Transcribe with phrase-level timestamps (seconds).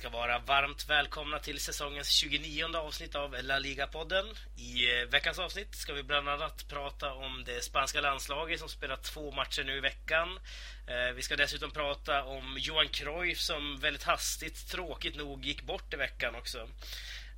[0.00, 4.26] ska vara varmt välkomna till säsongens 29 avsnitt av La Liga-podden.
[4.56, 8.96] I eh, veckans avsnitt ska vi bland annat prata om det spanska landslaget som spelar
[8.96, 10.28] två matcher nu i veckan.
[10.86, 15.94] Eh, vi ska dessutom prata om Johan Cruyff som väldigt hastigt, tråkigt nog, gick bort
[15.94, 16.58] i veckan också.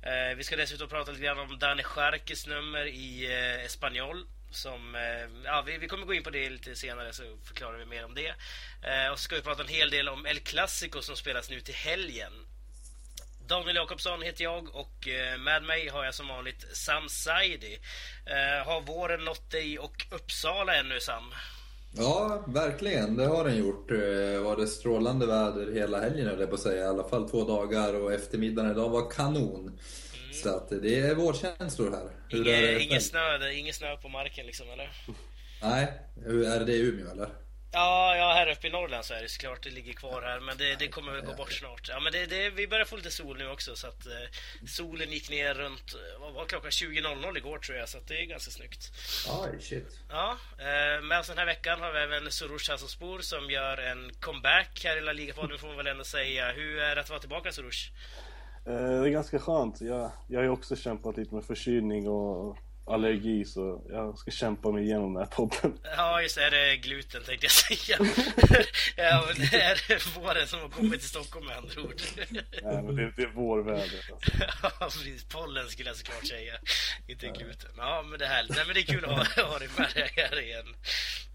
[0.01, 3.25] Eh, vi ska dessutom prata lite grann om Dani Scharkes nummer i
[3.65, 4.95] Espanyol som,
[5.45, 8.15] ja, vi, vi, kommer gå in på det lite senare så förklarar vi mer om
[8.15, 8.35] det.
[8.83, 11.61] Eh, och så ska vi prata en hel del om El Clasico som spelas nu
[11.61, 12.33] till helgen.
[13.47, 17.79] Daniel Jakobsson heter jag och eh, med mig har jag som vanligt Sam Saidi.
[18.25, 21.23] Eh, har våren nått dig och Uppsala ännu Sam?
[21.97, 23.17] Ja, verkligen.
[23.17, 23.89] Det har den gjort.
[23.89, 26.83] Det var det strålande väder hela helgen höll jag på att säga.
[26.83, 29.79] I alla fall två dagar och eftermiddagen idag var kanon.
[30.43, 32.09] Så att det är vårkänslor här.
[32.29, 34.91] Hur Inge, är ingen, snö, ingen snö på marken liksom, eller?
[35.61, 35.87] Nej,
[36.25, 37.29] är det i Umeå eller?
[37.75, 39.63] Ja, ja, här uppe i Norrland så är det såklart.
[39.63, 41.89] Det ligger kvar här, men det, det kommer väl gå bort snart.
[41.89, 44.11] Ja, men det, det, vi börjar få lite sol nu också, så att eh,
[44.67, 46.69] solen gick ner runt, vad var klockan?
[46.69, 48.91] 20.00 igår tror jag, så att det är ganska snyggt.
[49.43, 49.99] Oj, shit.
[50.09, 54.11] Ja, eh, med oss den här veckan har vi även Soroush Hasselspor som gör en
[54.19, 56.51] comeback här i La Liga-podden, får man väl ändå säga.
[56.51, 57.91] Hur är det att vara tillbaka, Soroush?
[58.65, 59.81] Eh, det är ganska skönt.
[59.81, 64.71] Jag, jag har ju också kämpat lite med förkylning och allergi så jag ska kämpa
[64.71, 65.79] mig igenom den här podden.
[65.83, 66.43] Ja, just det.
[66.45, 67.97] Är det gluten tänkte jag säga.
[68.95, 72.01] ja, det är våren som har kommit till Stockholm med andra ord.
[72.63, 73.81] Nej, men det, det är vårväder.
[73.81, 74.31] Alltså.
[74.63, 75.23] ja, precis.
[75.23, 76.53] Pollen skulle jag såklart säga.
[77.07, 77.33] Inte ja.
[77.33, 77.71] gluten.
[77.77, 78.55] Ja, men det är härligt.
[78.55, 80.75] Nej, men det är kul att ha, ha dig med här igen.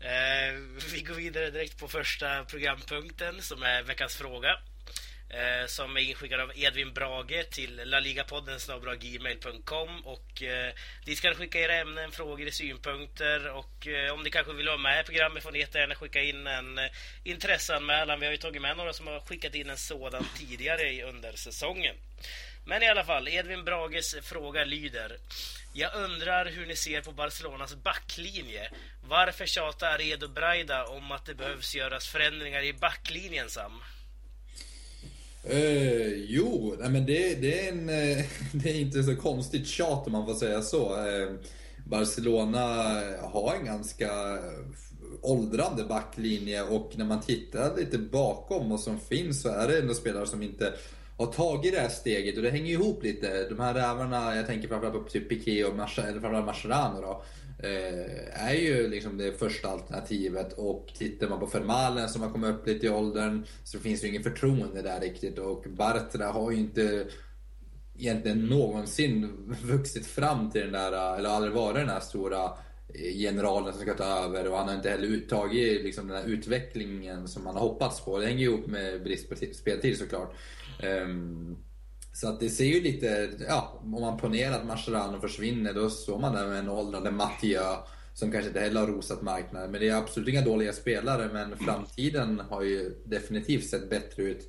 [0.00, 0.54] Eh,
[0.92, 4.48] vi går vidare direkt på första programpunkten som är veckans fråga
[5.30, 8.58] eh, som är inskickad av Edvin Brage till laligapodden
[9.00, 10.72] gmail.com och eh,
[11.04, 14.78] dit kan ni skicka era ämnen, frågor, synpunkter och eh, om ni kanske vill vara
[14.78, 16.90] med i programmet får ni jättegärna skicka in en eh,
[17.24, 18.20] intresseanmälan.
[18.20, 21.96] Vi har ju tagit med några som har skickat in en sådan tidigare under säsongen.
[22.66, 25.16] Men i alla fall, Edvin Brages fråga lyder
[25.74, 28.70] Jag undrar hur ni ser på Barcelonas backlinje.
[29.02, 33.82] Varför tjatar Redo Braida om att det behövs göras förändringar i backlinjen, Sam?
[35.52, 40.06] Uh, jo, nej, men det, det, är en, eh, det är inte så konstigt tjat
[40.06, 40.96] om man får säga så.
[40.96, 41.34] Uh,
[41.86, 44.38] Barcelona har en ganska
[45.22, 49.94] åldrande backlinje och när man tittar lite bakom och som finns så är det ändå
[49.94, 50.72] spelare som inte
[51.18, 53.48] har tagit det här steget och det hänger ihop lite.
[53.48, 57.22] De här rävarna, jag tänker framförallt på typ Piqué och Mascherano då.
[57.62, 62.50] Eh, är ju liksom det första alternativet och tittar man på Fermalen som har kommit
[62.50, 66.50] upp lite i åldern så finns det ju ingen förtroende där riktigt och Bartra har
[66.50, 67.06] ju inte
[67.98, 69.30] egentligen någonsin
[69.62, 73.94] vuxit fram till den där, eller aldrig varit den där stora eh, generalen som ska
[73.94, 77.60] ta över och han har inte heller uttagit liksom den här utvecklingen som man har
[77.60, 78.18] hoppats på.
[78.18, 80.34] Det hänger ju ihop med brist på speltid såklart.
[80.82, 81.58] Um,
[82.12, 86.18] så att det ser ju lite, ja, om man ponerar att Mascherano försvinner då står
[86.18, 87.76] man där med en åldrande Mathieu
[88.14, 89.70] som kanske inte heller har rosat marknaden.
[89.70, 94.48] Men det är absolut inga dåliga spelare, men framtiden har ju definitivt sett bättre ut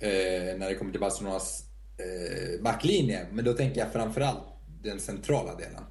[0.00, 1.64] eh, när det kommer till Barcelonas
[1.98, 3.26] eh, backlinje.
[3.32, 4.44] Men då tänker jag framförallt
[4.82, 5.84] den centrala delen.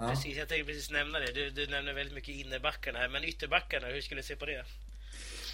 [0.00, 0.36] Ja, precis.
[0.36, 1.32] Jag tänkte precis nämna det.
[1.32, 4.64] Du, du nämner väldigt mycket innerbackarna här, men ytterbackarna, hur skulle du se på det?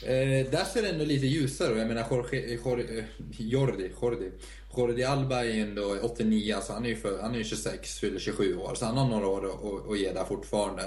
[0.03, 3.05] Eh, där ser det ändå lite ljusare Jag menar Jorge, eh, Jorge, eh,
[3.39, 4.31] Jordi, Jordi,
[4.77, 7.99] Jordi Alba är ju ändå 89, så alltså han är ju för, han är 26,
[7.99, 8.75] fyller 27 år.
[8.75, 10.83] Så han har några år att, att ge där fortfarande.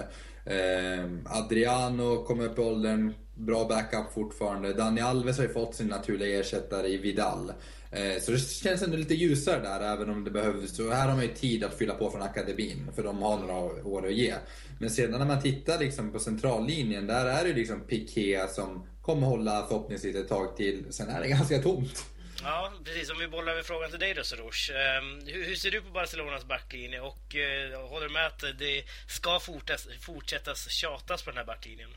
[0.45, 4.73] Eh, Adriano kommer upp i åldern, bra backup fortfarande.
[4.73, 7.51] Dani Alves har ju fått sin naturliga ersättare i Vidal.
[7.91, 10.75] Eh, så det känns ändå lite ljusare där, även om det behövs.
[10.75, 13.55] Så här har man ju tid att fylla på från akademin, för de har några
[13.87, 14.33] år att ge.
[14.79, 19.27] Men sedan när man tittar liksom på centrallinjen, där är det liksom Piqué som kommer
[19.27, 20.93] hålla förhoppningsvis ett tag till.
[20.93, 22.05] Sen är det ganska tomt.
[22.43, 23.11] Ja, precis.
[23.11, 24.71] Om vi bollar över frågan till dig då, Soroush.
[24.71, 28.83] Um, hur, hur, ser du på Barcelonas backlinje och uh, håller du med att det
[29.07, 31.89] ska fortas, fortsättas tjatas på den här backlinjen?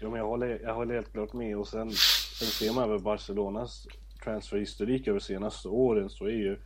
[0.00, 1.56] Jo, men jag håller, jag håller helt klart med.
[1.56, 1.90] Och sen,
[2.38, 3.86] sen ser man över Barcelonas
[4.24, 6.58] transferhistorik över senaste åren så är ju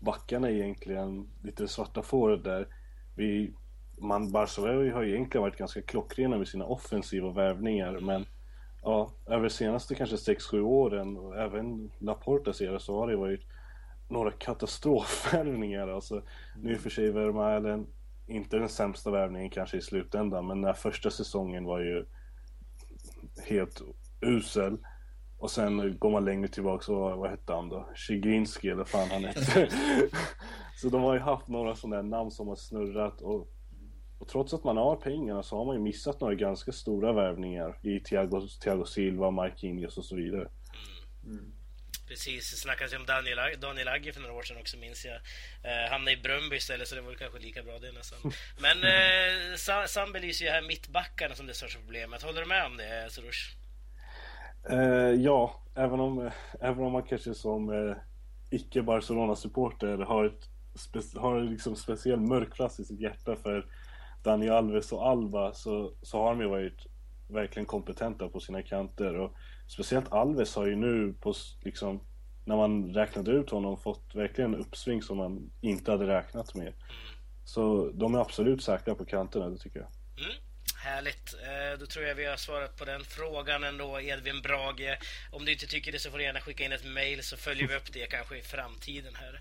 [0.00, 2.68] backarna egentligen lite svarta fåret där.
[3.16, 3.52] Vi,
[3.98, 8.26] man, Barcelona har ju egentligen varit ganska klockrena med sina offensiva värvningar men
[8.82, 13.46] ja, över senaste kanske 6-7 åren och även Laportas era så har det varit
[14.08, 15.88] några katastrofvärvningar.
[15.88, 16.22] Alltså,
[16.56, 17.86] nu i och för sig Vermaelen
[18.26, 22.06] inte den sämsta värvningen kanske i slutändan men den första säsongen var ju
[23.44, 23.82] helt
[24.20, 24.78] usel.
[25.38, 27.88] Och sen går man längre tillbaka så, vad hette han då?
[27.94, 29.68] Shiginski eller fan han hette.
[30.76, 33.48] så de har ju haft några sådana namn som har snurrat och
[34.18, 37.78] och trots att man har pengarna så har man ju missat några ganska stora värvningar
[37.82, 40.48] i Thiago, Thiago Silva, Marquinhos och så vidare.
[41.24, 41.52] Mm.
[42.08, 45.14] Precis, det snackades ju om Daniel, Daniel Agge för några år sedan också minns jag.
[45.14, 48.18] Eh, hamnade i Bröndby istället så det var kanske lika bra det nästan.
[48.60, 52.22] Men eh, Sam belyser ju här mittbackarna som det största problemet.
[52.22, 53.56] Håller du med om det Sorush?
[54.70, 56.30] Eh, ja, även om,
[56.60, 57.96] även om man kanske som eh,
[58.50, 60.48] icke Barcelona-supporter har ett
[61.16, 63.66] har liksom speciell mörk plats i sitt hjärta för
[64.22, 66.86] Daniel Alves och Alba så, så har de ju varit
[67.28, 69.32] verkligen kompetenta på sina kanter och
[69.66, 72.00] speciellt Alves har ju nu på liksom
[72.44, 76.72] när man räknade ut honom fått verkligen en uppsving som man inte hade räknat med.
[77.44, 79.88] Så de är absolut säkra på kanterna, det tycker jag.
[80.26, 80.47] Mm.
[80.80, 81.34] Härligt.
[81.34, 84.98] Eh, då tror jag vi har svarat på den frågan ändå, Edvin Brage.
[85.30, 87.68] Om du inte tycker det så får du gärna skicka in ett mail så följer
[87.68, 89.40] vi upp det kanske i framtiden här.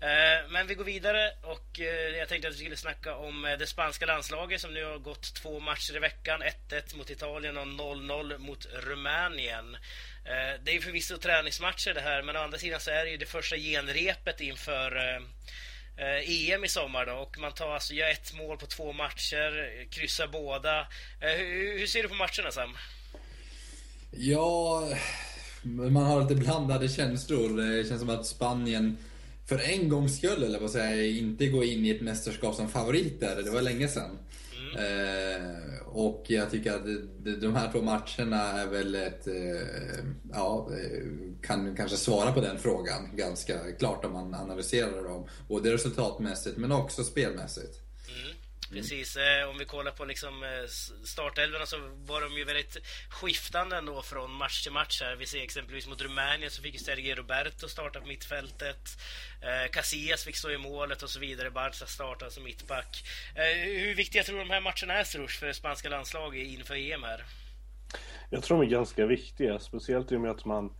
[0.00, 3.66] Eh, men vi går vidare och eh, jag tänkte att vi skulle snacka om det
[3.66, 6.42] spanska landslaget som nu har gått två matcher i veckan.
[6.42, 9.76] 1-1 mot Italien och 0-0 mot Rumänien.
[10.62, 13.26] Det är förvisso träningsmatcher det här, men å andra sidan så är det ju det
[13.26, 15.20] första genrepet inför
[15.98, 19.84] eh, EM i sommar då och man tar alltså, gör ett mål på två matcher,
[19.90, 20.80] kryssar båda.
[21.20, 22.70] Eh, hur, hur, ser du på matcherna Sam?
[24.10, 24.88] Ja,
[25.62, 27.56] man har lite blandade känslor.
[27.56, 28.96] Det känns som att Spanien
[29.46, 33.42] för en gångs skull, eller vad säger inte gå in i ett mästerskap som favoriter.
[33.42, 34.18] Det var länge sedan.
[34.74, 36.84] Eh, och jag tycker att
[37.40, 41.02] de här två matcherna är väl ett, eh, ja, eh,
[41.42, 45.26] kan kanske svara på den frågan ganska klart om man analyserar dem.
[45.48, 47.87] Både resultatmässigt men också spelmässigt.
[48.70, 50.66] Precis, eh, om vi kollar på liksom eh,
[51.04, 51.76] startelvorna så
[52.06, 52.76] var de ju väldigt
[53.08, 55.16] skiftande ändå från match till match här.
[55.16, 58.88] Vi ser exempelvis mot Rumänien så fick ju Sergio Roberto starta på mittfältet.
[59.40, 61.50] Eh, Casillas fick stå i målet och så vidare.
[61.50, 63.04] Barca startade som mittback.
[63.64, 67.02] Hur viktiga tror du de här matcherna är, Strush, för det spanska landslaget inför EM
[67.02, 67.24] här?
[68.30, 70.72] Jag tror de är ganska viktiga, speciellt i och med att man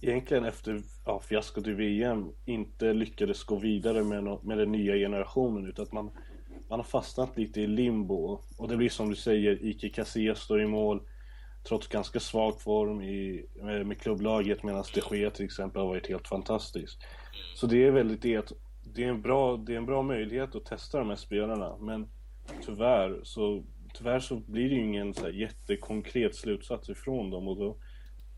[0.00, 4.94] egentligen efter ja, fiaskot i VM inte lyckades gå vidare med, no med den nya
[4.94, 6.10] generationen utan att man
[6.70, 8.40] man har fastnat lite i limbo.
[8.58, 11.02] Och det blir som du säger, Ike Casillas står i mål.
[11.68, 16.08] Trots ganska svag form i, med, med klubblaget medan de Gea till exempel har varit
[16.08, 16.98] helt fantastisk.
[17.54, 18.52] Så det är väldigt det att
[18.82, 21.76] det är en bra, det är en bra möjlighet att testa de här spelarna.
[21.80, 22.08] Men
[22.66, 23.64] tyvärr så,
[23.94, 27.76] tyvärr så blir det ju ingen så här jättekonkret slutsats ifrån dem och då,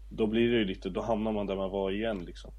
[0.09, 2.53] då blir det ju lite, då hamnar man där man var igen liksom.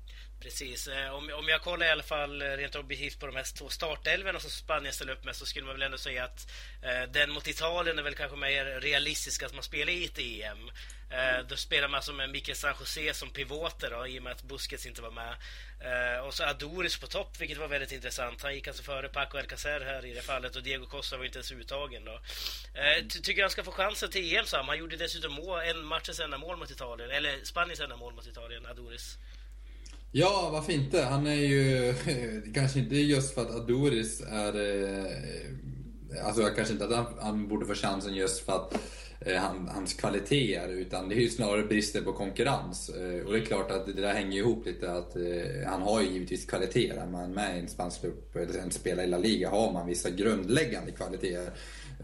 [0.44, 0.88] Precis.
[0.88, 3.70] Eh, om, om jag kollar i alla fall eh, rent objektivt på de här två
[3.70, 6.48] startelvorna som Spanien ställer upp med så skulle man väl ändå säga att
[6.82, 10.72] eh, den mot Italien är väl kanske mer realistisk att man spelar i ett EM.
[11.10, 14.32] Eh, då spelar man som med Mikael San Jose som pivoter då, i och med
[14.32, 15.36] att Busquets inte var med.
[15.80, 18.42] Eh, och så Adoris på topp, vilket var väldigt intressant.
[18.42, 21.38] Han gick alltså före Paco Alcacer här i det fallet och Diego Costa var inte
[21.38, 22.22] ens uttagen då.
[22.74, 24.68] Eh, tycker han ska få chansen till EM Sam?
[24.68, 28.28] Han gjorde dessutom mål, en matchens enda mål mot Italien, eller Spaniens enda mål mot
[28.28, 29.18] Italien, Adoris.
[30.16, 31.02] Ja, varför inte?
[31.02, 31.94] Han är ju,
[32.54, 37.66] kanske inte just för att Adoris är, eh, alltså kanske inte att han, han borde
[37.66, 38.78] få chansen just för att
[39.20, 42.90] eh, han, hans kvaliteter, utan det är ju snarare brister på konkurrens.
[42.90, 46.02] Eh, och det är klart att det där hänger ihop lite, att eh, han har
[46.02, 46.98] ju givetvis kvaliteter.
[46.98, 49.88] Är man med i en spansk klubb, eller en spelar i La Liga, har man
[49.88, 51.52] vissa grundläggande kvaliteter.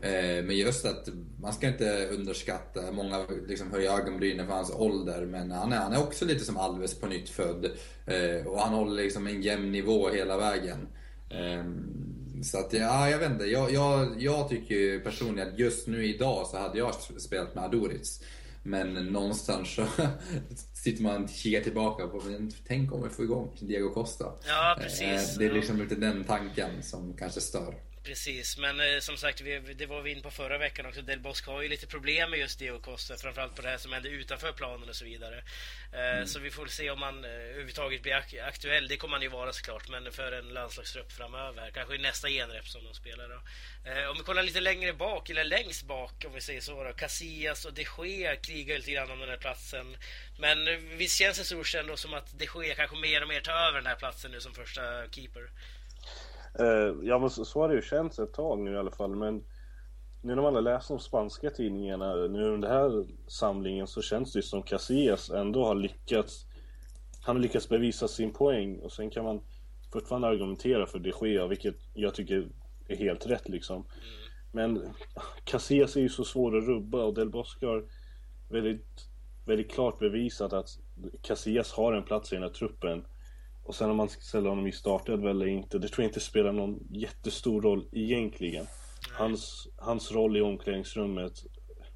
[0.01, 1.10] Eh, men just att
[1.41, 5.94] man ska inte underskatta, många liksom höjer ögonbrynen för hans ålder, men han är, han
[5.94, 7.65] är också lite som Alves på nytt född.
[8.06, 10.88] Eh, och han håller liksom en jämn nivå hela vägen.
[11.29, 13.46] Ehm, så att, ja, jag vet inte.
[13.46, 18.24] Jag, jag, jag tycker personligen att just nu idag så hade jag spelat med Adoric.
[18.63, 19.86] Men någonstans så
[20.74, 22.22] sitter man och kikar tillbaka på,
[22.68, 24.25] tänk om vi får igång Diego Costa.
[24.48, 25.01] Ja, precis.
[25.34, 27.88] Eh, det är liksom lite den tanken som kanske stör.
[28.03, 31.01] Precis, men eh, som sagt, vi, det var vi inne på förra veckan också.
[31.01, 33.94] Del Bosque har ju lite problem med just Diego Costa, framförallt på det här som
[33.94, 35.44] händer utanför planen och så vidare.
[35.94, 36.27] Eh, mm.
[36.27, 38.88] Så vi får se om han eh, överhuvudtaget blir ak aktuell.
[38.88, 41.72] Det kommer han ju vara såklart, men för en landslagstrupp framöver.
[41.72, 43.41] Kanske i nästa genrep som de spelar då.
[43.89, 46.94] Eh, om vi kollar lite längre bak, eller längst bak om vi säger så då.
[46.94, 49.98] Casillas och de Gea krigar lite grann om den här platsen.
[50.38, 53.41] Men eh, visst känns det så ändå som att de Gea kanske mer och mer
[53.41, 55.50] tar över den här platsen nu som första keeper?
[56.60, 59.44] Uh, ja men så, har det ju känts ett tag nu i alla fall men
[60.22, 64.34] nu när man har läst de spanska tidningarna nu under den här samlingen så känns
[64.34, 66.46] det som Casillas ändå har lyckats
[67.22, 69.41] Han har lyckats bevisa sin poäng och sen kan man
[69.94, 72.48] fortfarande argumentera för de Gea vilket jag tycker
[72.88, 73.86] är helt rätt liksom mm.
[74.51, 74.94] Men
[75.44, 77.86] Casillas är ju så svår att rubba och Del Bosque har
[78.50, 79.10] väldigt,
[79.46, 80.70] väldigt klart bevisat att
[81.22, 83.06] Casillas har en plats i den här truppen
[83.69, 86.19] och sen om man ska ställa honom i startelv eller inte, det tror jag inte
[86.19, 88.67] spelar någon jättestor roll egentligen.
[89.17, 91.33] Hans, hans roll i omklädningsrummet,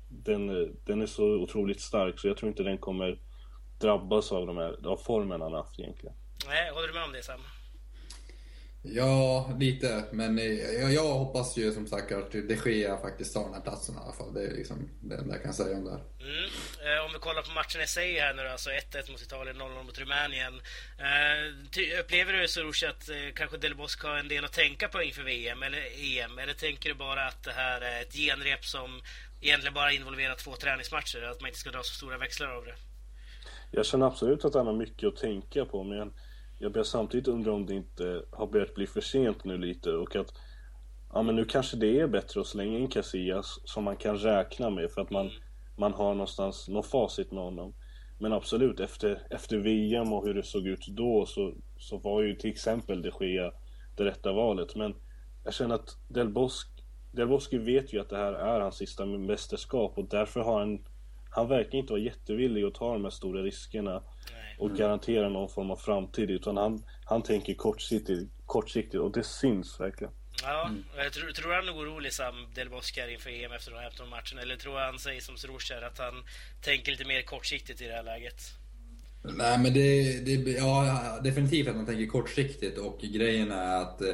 [0.07, 3.19] den, den är så otroligt stark så jag tror inte den kommer
[3.79, 6.15] drabbas av de här, av formen han haft egentligen.
[6.47, 7.39] Nej, håller du med om det Sam?
[8.85, 10.03] Ja, lite.
[10.11, 10.45] Men eh,
[10.81, 13.97] jag, jag hoppas ju som sagt att de Gea faktiskt tar den här platsen i
[13.97, 14.33] alla fall.
[14.33, 16.03] Det är liksom det enda jag kan säga om det här.
[16.19, 16.49] Mm.
[16.85, 19.83] Eh, om vi kollar på matchen i sig här nu alltså 1-1 mot Italien, 0-0
[19.83, 20.53] mot Rumänien.
[20.97, 25.03] Eh, upplever du Soroush att eh, kanske Del Bosque har en del att tänka på
[25.03, 26.39] inför VM eller EM?
[26.39, 29.01] Eller tänker du bara att det här är ett genrep som
[29.41, 31.23] egentligen bara involverar två träningsmatcher?
[31.23, 32.75] Att man inte ska dra så stora växlar av det?
[33.71, 36.13] Jag känner absolut att han har mycket att tänka på men
[36.57, 40.15] jag börjar samtidigt undra om det inte har börjat bli för sent nu lite och
[40.15, 40.33] att
[41.13, 44.69] ja men nu kanske det är bättre att slänga in Casillas som man kan räkna
[44.69, 45.31] med för att man,
[45.75, 47.73] man har någonstans något facit med honom.
[48.17, 52.35] Men absolut, efter, efter VM och hur det såg ut då så, så var ju
[52.35, 53.51] till exempel de Gea
[53.95, 54.75] det rätta valet.
[54.75, 54.95] Men
[55.43, 59.05] jag känner att Del Bosque, Del Bosque vet ju att det här är hans sista
[59.05, 60.79] mästerskap och därför har han
[61.35, 64.03] han verkar inte vara jättevillig att ta de här stora riskerna
[64.57, 69.79] och garantera någon form av framtid utan han, han tänker kortsiktigt, kortsiktigt och det syns
[69.79, 70.13] verkligen.
[70.41, 71.11] Ja, mm.
[71.11, 74.55] tror, tror han är orolig Sam Del Bosque inför EM efter de här matchen eller
[74.55, 76.23] tror han sig som Srocher att han
[76.61, 78.41] tänker lite mer kortsiktigt i det här läget?
[79.23, 84.07] Nej men det, det ja, definitivt att man tänker kortsiktigt och grejen är att eh,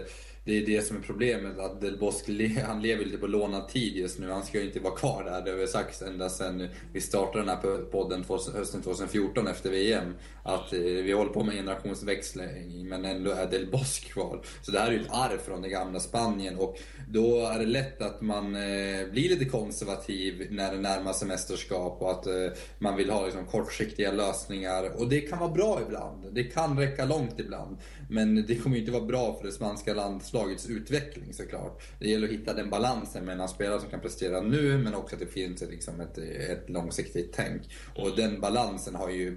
[0.45, 1.59] det är det som är problemet.
[1.59, 4.29] Att Del Bosque, han lever lite på lånad tid just nu.
[4.31, 5.41] Han ska ju inte vara kvar där.
[5.41, 10.13] Det har vi sagt ända sedan vi startade den här podden hösten 2014 efter VM.
[10.43, 14.41] Att eh, vi håller på med generationsväxling men ändå är Del Bosque kvar.
[14.61, 16.77] Så det här är ju ett arv från det gamla Spanien och
[17.09, 22.01] då är det lätt att man eh, blir lite konservativ när det närmar sig mästerskap
[22.01, 22.33] och att eh,
[22.79, 24.99] man vill ha liksom, kortsiktiga lösningar.
[24.99, 26.25] Och det kan vara bra ibland.
[26.31, 27.77] Det kan räcka långt ibland.
[28.09, 29.93] Men det kommer ju inte vara bra för det spanska
[30.33, 31.81] landslagets utveckling såklart.
[31.99, 35.21] Det gäller att hitta den balansen mellan spelare som kan prestera nu men också att
[35.21, 37.61] det finns liksom ett, ett långsiktigt tänk.
[37.95, 39.35] Och den balansen har ju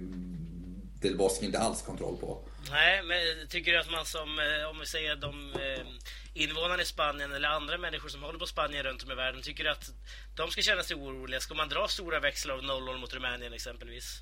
[1.01, 2.47] Del Bosque inte alls kontroll på.
[2.71, 5.85] Nej, men tycker du att man som, eh, om vi säger de eh,
[6.33, 9.63] invånarna i Spanien eller andra människor som håller på Spanien runt om i världen, tycker
[9.63, 9.91] du att
[10.35, 11.39] de ska känna sig oroliga?
[11.39, 14.21] Ska man dra stora växlar av 0-0 mot Rumänien exempelvis?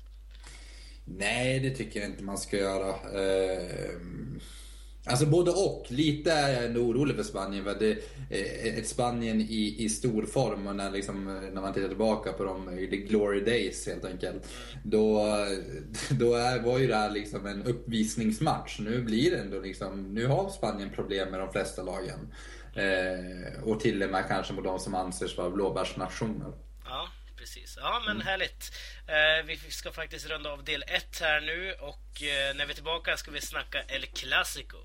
[1.04, 2.94] Nej, det tycker jag inte man ska göra.
[5.04, 5.86] Alltså både och.
[5.88, 7.64] Lite är jag ändå orolig för Spanien.
[7.64, 7.98] För det
[8.78, 10.66] ett Spanien i, i stor form.
[10.66, 14.48] Och när, liksom, när man tittar tillbaka på de the glory days helt enkelt.
[14.84, 15.36] Då,
[16.10, 18.80] då är, var ju det här liksom en uppvisningsmatch.
[18.80, 22.34] Nu blir det ändå liksom, nu har Spanien problem med de flesta lagen.
[22.74, 26.52] Eh, och till och med kanske mot de som anses vara blåbärsnationer.
[27.42, 27.78] Precis.
[27.80, 28.26] Ja, men mm.
[28.26, 28.72] härligt.
[29.06, 32.74] Eh, vi ska faktiskt runda av del 1 här nu och eh, när vi är
[32.74, 34.76] tillbaka ska vi snacka El Clasico.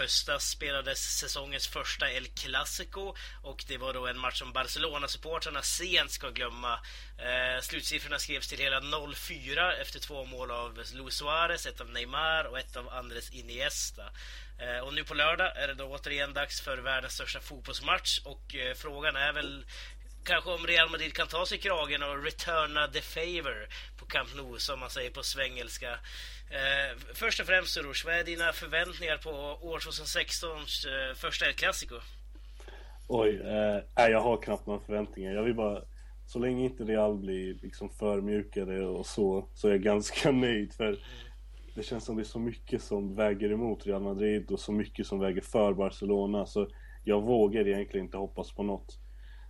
[0.00, 6.10] Höstas spelades säsongens första El Clasico och det var då en match som Barcelona-supportrarna sent
[6.10, 6.72] ska glömma.
[7.18, 12.44] Eh, slutsiffrorna skrevs till hela 0-4 efter två mål av Luis Suarez, ett av Neymar
[12.44, 14.04] och ett av Andres Iniesta.
[14.58, 18.54] Eh, och nu på lördag är det då återigen dags för världens största fotbollsmatch och
[18.54, 19.64] eh, frågan är väl
[20.24, 24.58] kanske om Real Madrid kan ta sig kragen och returna the favor på Camp Nou
[24.58, 25.98] som man säger på svengelska.
[26.50, 29.30] Eh, först och främst Soros, vad är dina förväntningar på
[29.66, 31.94] år 2016s eh, första El Clasico?
[33.08, 35.34] Oj, eh, jag har knappt några förväntningar.
[35.34, 35.82] Jag vill bara,
[36.26, 40.72] så länge inte Real blir liksom förmjukade och så, så är jag ganska nöjd.
[40.72, 40.98] För
[41.74, 45.06] det känns som det är så mycket som väger emot Real Madrid och så mycket
[45.06, 46.46] som väger för Barcelona.
[46.46, 46.68] Så
[47.04, 48.98] jag vågar egentligen inte hoppas på något.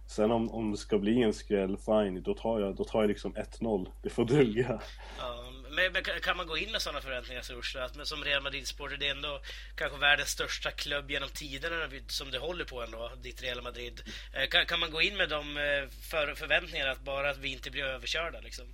[0.06, 3.08] Sen om, om det ska bli en skräll, fine, då tar jag, då tar jag
[3.08, 3.88] liksom 1-0.
[4.02, 4.80] Det får duga.
[5.18, 5.50] Ja,
[5.82, 7.84] men, men, kan man gå in med sådana förväntningar, Sorsla?
[7.84, 9.40] Att som Real Madrid-supporter, det är ändå
[9.74, 14.00] kanske världens största klubb genom tiderna som det håller på ändå, ditt Real Madrid.
[14.32, 17.52] Eh, kan, kan man gå in med de eh, för, förväntningarna att bara att vi
[17.52, 18.66] inte blir överkörda liksom?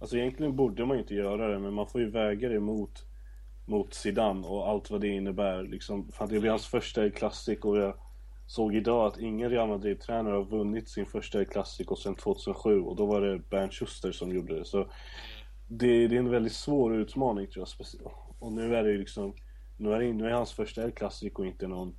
[0.00, 3.04] Alltså egentligen borde man ju inte göra det, men man får ju väga det mot,
[3.66, 5.62] mot Zidane och allt vad det innebär.
[5.62, 7.94] Liksom, fan, det blir hans första klassik och jag
[8.46, 13.06] såg idag att ingen Real Madrid-tränare har vunnit sin första Clasico sedan 2007 och då
[13.06, 14.64] var det Bernd Schuster som gjorde det.
[14.64, 14.90] Så
[15.78, 18.12] det, det är en väldigt svår utmaning tror jag.
[18.38, 19.34] Och nu är det ju liksom,
[19.76, 21.96] nu är, nu är hans första El Clasico inte någon,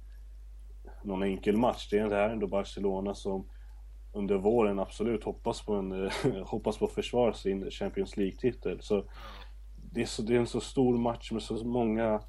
[1.04, 1.90] någon enkel match.
[1.90, 3.50] Det är det här ändå Barcelona som
[4.14, 6.10] under våren absolut hoppas på, en,
[6.46, 8.82] hoppas på att försvara sin Champions League-titel.
[8.82, 9.06] Så
[9.92, 12.22] det är, så det är en så stor match med så många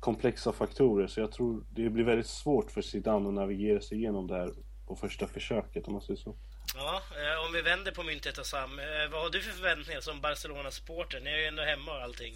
[0.00, 4.26] komplexa faktorer så jag tror det blir väldigt svårt för Zidane att navigera sig igenom
[4.26, 4.50] det här
[4.86, 6.34] på första försöket om man säger så.
[6.74, 8.78] Ja, eh, om vi vänder på myntet och Sam.
[8.78, 11.20] Eh, vad har du för förväntningar som Barcelona-supporter?
[11.20, 12.34] Ni är ju ändå hemma och allting.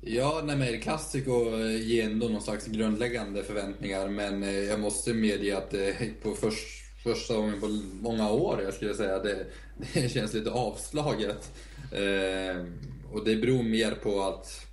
[0.00, 5.56] Ja, nej men Clasico ger ändå någon slags grundläggande förväntningar men eh, jag måste medge
[5.56, 5.74] att
[6.22, 6.66] på först,
[7.02, 7.68] första gången på
[8.00, 9.46] många år, jag skulle säga, det,
[9.94, 11.52] det känns lite avslaget.
[11.92, 12.64] Eh,
[13.12, 14.66] och det beror mer på att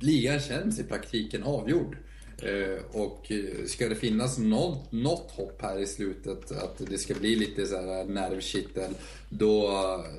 [0.00, 1.96] ligan känns i praktiken avgjord.
[2.42, 3.32] Eh, och
[3.66, 7.76] ska det finnas något, något hopp här i slutet, att det ska bli lite så
[7.76, 8.94] här nervkittel,
[9.28, 9.70] då,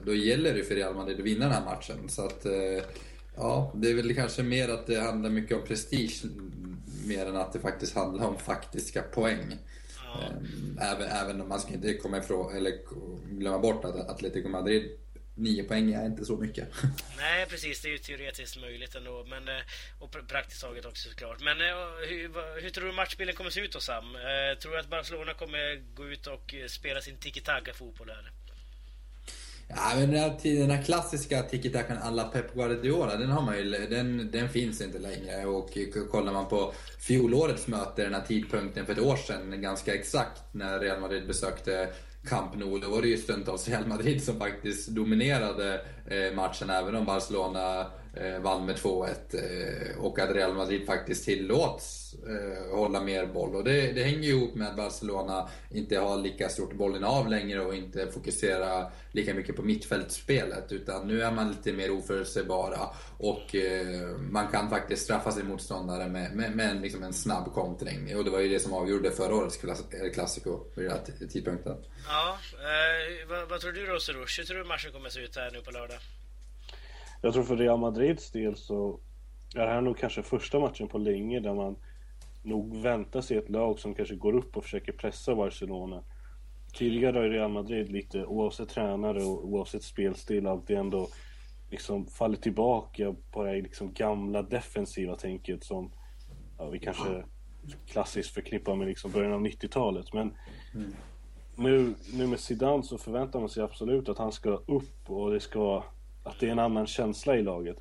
[0.06, 2.10] då gäller det för Real Madrid att vinna den här matchen.
[2.10, 2.84] Så att, eh,
[3.36, 6.24] ja, det är väl kanske mer att det handlar mycket om prestige,
[7.06, 9.58] mer än att det faktiskt handlar om faktiska poäng.
[9.96, 10.24] Ja.
[10.82, 12.74] Även, även om man ska inte komma ifrån, eller
[13.32, 14.90] glömma bort att Atletico Madrid
[15.40, 16.68] nio poäng är inte så mycket.
[17.18, 17.82] Nej, precis.
[17.82, 19.26] Det är ju teoretiskt möjligt ändå.
[19.30, 19.64] Men, eh,
[20.00, 21.42] och praktiskt taget också såklart.
[21.42, 21.76] Men eh,
[22.10, 24.16] hur, hur tror du matchbilden kommer se ut då Sam?
[24.16, 28.32] Eh, tror du att Barcelona kommer gå ut och spela sin tiki-taka-fotboll här?
[29.72, 33.88] Ja, men den, här, den här klassiska tiki-takan alla Pep Guardiola, den, har man ju,
[33.88, 35.46] den, den finns inte längre.
[35.46, 35.78] Och
[36.12, 40.80] kollar man på fjolårets möte, den här tidpunkten för ett år sedan, ganska exakt, när
[40.80, 41.90] Real Madrid besökte
[42.24, 46.96] Camp Nou, då var det ju stundtals Real Madrid som faktiskt dominerade eh, matchen, även
[46.96, 49.10] om Barcelona Eh, vann med 2-1.
[49.34, 53.56] Eh, och att Real Madrid faktiskt tillåts eh, hålla mer boll.
[53.56, 57.76] Och det, det hänger ihop med att Barcelona inte har lika stort bollinnehav längre och
[57.76, 60.72] inte fokuserar lika mycket på mittfältsspelet.
[60.72, 63.56] Utan nu är man lite mer oförutsägbara och
[64.32, 68.18] man kan faktiskt straffa sin motståndare med, med, med en, liksom en snabb kontring.
[68.18, 69.60] Och det var ju det som avgjorde förra årets
[70.14, 71.78] Clasico vid den här tidpunkten.
[72.08, 74.40] Ja, eh, vad, vad, tror du då Soroush?
[74.40, 76.00] Hur tror du matchen kommer att se ut här nu på lördag?
[77.22, 79.00] Jag tror för Real Madrids del så
[79.56, 81.76] är det här nog kanske första matchen på länge där man
[82.44, 86.04] nog väntar sig ett lag som kanske går upp och försöker pressa Barcelona.
[86.74, 91.08] Tidigare har Real Madrid lite, oavsett tränare och oavsett spelstil, alltid ändå
[91.70, 95.92] liksom fallit tillbaka på det liksom gamla defensiva tänket som
[96.58, 97.24] ja, vi kanske
[97.88, 100.14] klassiskt förknippar med liksom början av 90-talet.
[100.14, 100.34] Men
[100.76, 100.94] mm
[101.60, 105.40] nu, nu med Zidane så förväntar man sig absolut att han ska upp och det
[105.40, 105.84] ska
[106.30, 107.78] att det är en annan känsla i laget.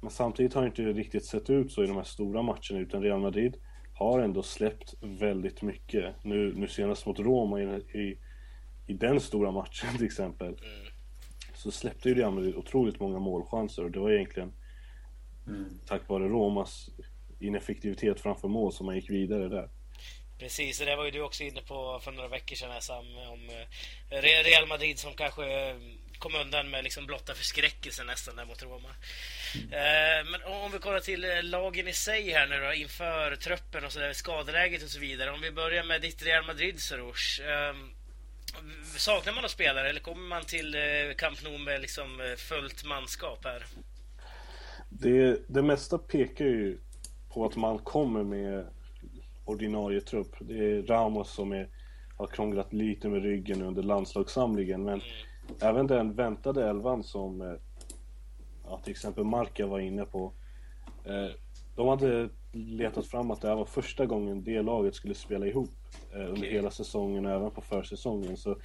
[0.00, 3.02] Men samtidigt har det inte riktigt sett ut så i de här stora matcherna utan
[3.02, 3.56] Real Madrid
[3.94, 6.14] har ändå släppt väldigt mycket.
[6.24, 7.64] Nu, nu senast mot Roma i,
[7.98, 8.18] i,
[8.86, 10.48] i den stora matchen till exempel.
[10.48, 10.86] Mm.
[11.54, 14.52] Så släppte ju Real Madrid otroligt många målchanser och det var egentligen
[15.46, 15.78] mm.
[15.86, 16.90] tack vare Romas
[17.40, 19.68] ineffektivitet framför mål som man gick vidare där.
[20.38, 23.50] Precis, och det var ju du också inne på för några veckor sedan Sam, om
[24.10, 25.76] eh, Real Madrid som kanske eh,
[26.24, 28.88] kom undan med liksom blotta förskräckelsen nästan där mot Roma.
[29.54, 30.26] Mm.
[30.30, 33.98] Men om vi kollar till lagen i sig här nu då, inför truppen och så
[33.98, 35.30] där, skadeläget och så vidare.
[35.30, 37.40] Om vi börjar med ditt Real Madrid, Soroush.
[37.40, 37.90] Ehm,
[38.96, 40.76] saknar man några spelare eller kommer man till
[41.16, 43.66] Camp Nou med liksom fullt manskap här?
[44.88, 46.78] Det, det mesta pekar ju
[47.34, 48.66] på att man kommer med
[49.44, 50.36] ordinarie trupp.
[50.40, 51.68] Det är Ramos som är,
[52.16, 55.00] har krånglat lite med ryggen under landslagssamlingen men
[55.60, 57.54] även den väntade elvan som eh,
[58.64, 60.32] ja, till exempel Marca var inne på.
[61.04, 61.30] Eh,
[61.76, 65.70] de hade letat fram att det här var första gången det laget skulle spela ihop
[66.14, 68.36] eh, under hela säsongen och även på försäsongen.
[68.36, 68.56] Så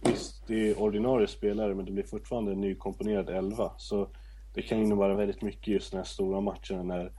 [0.00, 3.72] visst, det är ordinarie spelare men det blir fortfarande en nykomponerad elva.
[3.78, 4.08] Så
[4.54, 7.12] det kan innebära väldigt mycket just den här stora matchen när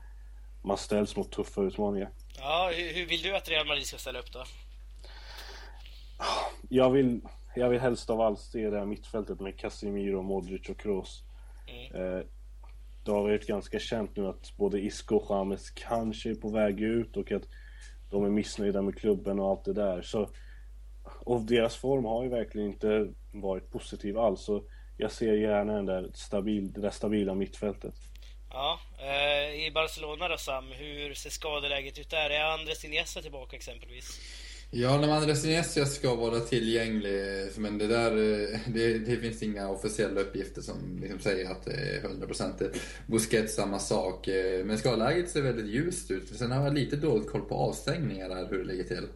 [0.61, 2.09] man ställs mot tuffa utmaningar.
[2.37, 4.43] Ja, hur, hur, vill du att Real Madrid ska ställa upp då?
[6.69, 7.21] Jag vill,
[7.55, 11.23] jag vill helst av allt se det här mittfältet med Casemiro, Modric och Kroos.
[11.67, 12.17] Mm.
[12.17, 12.25] Eh,
[13.05, 16.81] det har varit ganska känt nu att både Isco och James kanske är på väg
[16.81, 17.43] ut och att
[18.09, 20.01] de är missnöjda med klubben och allt det där.
[20.01, 20.29] Så,
[21.03, 24.41] och deras form har ju verkligen inte varit positiv alls.
[24.41, 24.63] Så
[24.97, 27.93] jag ser gärna den där stabil, det där stabila mittfältet.
[28.49, 32.29] Ja, eh, i Barcelona då Sam, hur ser skadeläget ut där?
[32.29, 34.19] Är Andres Iniesta tillbaka exempelvis?
[34.73, 39.69] Ja, när Andres Iniesta ska vara tillgänglig, men det där, eh, det, det finns inga
[39.69, 42.75] officiella uppgifter som liksom säger att det är 100%
[43.07, 44.27] Busquets samma sak.
[44.27, 46.37] Eh, men skadeläget ser väldigt ljust ut.
[46.37, 49.07] Sen har jag lite dåligt koll på avstängningar där, hur det ligger till.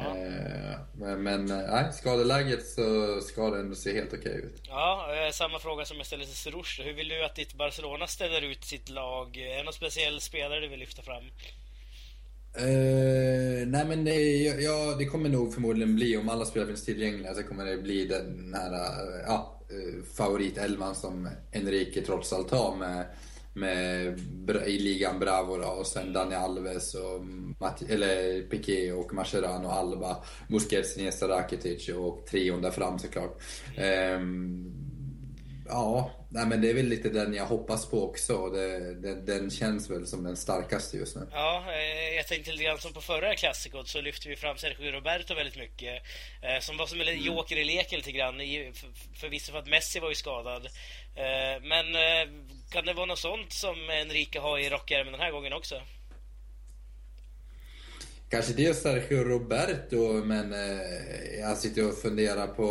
[0.00, 4.62] Eh, men, men eh, nej, skadeläget så ska det ändå se helt okej ut.
[4.68, 6.82] Ja, eh, samma fråga som jag ställde till Serouche.
[6.82, 9.36] Hur vill du att ditt Barcelona ställer ut sitt lag?
[9.36, 11.24] Är det någon speciell spelare du vill lyfta fram?
[12.60, 12.64] Uh,
[13.70, 17.42] nej men det, ja, det kommer nog förmodligen bli, om alla spelare finns tillgängliga, så
[17.42, 18.72] kommer det bli den här
[19.26, 19.60] ja,
[20.16, 23.04] favoritelvan som Enrique trots allt har med
[23.58, 24.20] med
[24.66, 27.24] i ligan Bravo då, och sen Dani Alves och
[27.60, 30.16] Matti, eller Piqué och Mascherano, Alba,
[30.48, 33.42] Busquets, Iniesta, Rakitic och trion där fram såklart.
[34.16, 34.87] Um,
[35.68, 38.48] ja, nej, men det är väl lite den jag hoppas på också.
[38.48, 41.26] Det, det, den känns väl som den starkaste just nu.
[41.32, 44.92] Ja, eh, jag tänkte lite grann som på förra klassikot så lyfte vi fram Sergio
[44.92, 46.02] Roberto väldigt mycket.
[46.42, 47.24] Eh, som var som en mm.
[47.24, 48.34] joker i leken lite grann.
[49.14, 50.66] Förvisso för att Messi var ju skadad.
[51.16, 51.86] Eh, men
[52.70, 55.82] kan det vara något sånt som Enrique har i rockärmen den här gången också?
[58.30, 62.66] Kanske inte just Sergio Roberto, men eh, jag sitter och funderar på...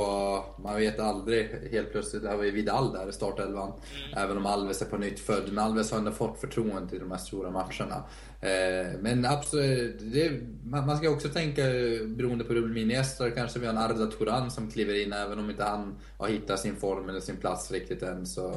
[0.64, 1.50] Man vet aldrig.
[1.72, 3.72] Helt plötsligt har vi Vidal där i startelvan.
[3.72, 4.24] Mm.
[4.24, 5.44] Även om Alves är på nytt född.
[5.48, 8.04] Men Alves har ändå fått förtroende i de här stora matcherna.
[8.42, 10.32] Eh, men absolut, det,
[10.64, 11.62] man, man, ska också tänka,
[12.06, 15.14] beroende på hur det med Iniesta, kanske vi har en Arda Turan som kliver in,
[15.14, 18.26] även om inte han har hittat sin form eller sin plats riktigt än.
[18.26, 18.54] Så,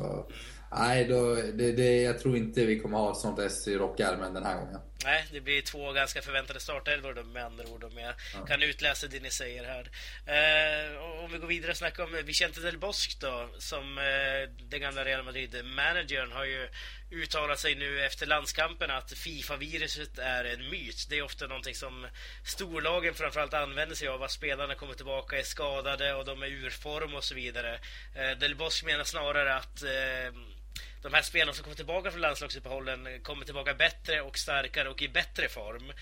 [0.79, 4.35] nej, då, det, det, jag tror inte vi kommer ha ett sånt S i rockärmen
[4.35, 4.81] den här gången.
[5.05, 8.47] Nej, det blir två ganska förväntade startelvor med andra ord om jag ja.
[8.47, 9.91] kan utläsa det ni säger här.
[10.27, 14.81] Eh, om vi går vidare och snackar om Vicente del Bosque då, som eh, den
[14.81, 16.69] gamla Real Madrid-managern har ju
[17.11, 21.07] uttalat sig nu efter landskampen att Fifa-viruset är en myt.
[21.11, 22.07] Det är ofta någonting som
[22.45, 26.71] storlagen framförallt använder sig av, att spelarna kommer tillbaka, är skadade och de är ur
[26.71, 27.81] form och så vidare.
[28.15, 30.35] Eh, del Bosque menar snarare att eh,
[31.03, 35.09] de här spelarna som kommer tillbaka från landslagsuppehållen kommer tillbaka bättre och starkare och i
[35.09, 35.93] bättre form.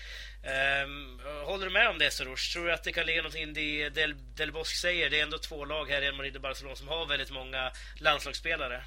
[0.83, 2.53] Um, håller du med om det Soros?
[2.53, 5.09] Tror du att det kan ligga någonting i det Del, Del Bosque säger?
[5.09, 8.81] Det är ändå två lag här, Real Madrid och Barcelona, som har väldigt många landslagsspelare.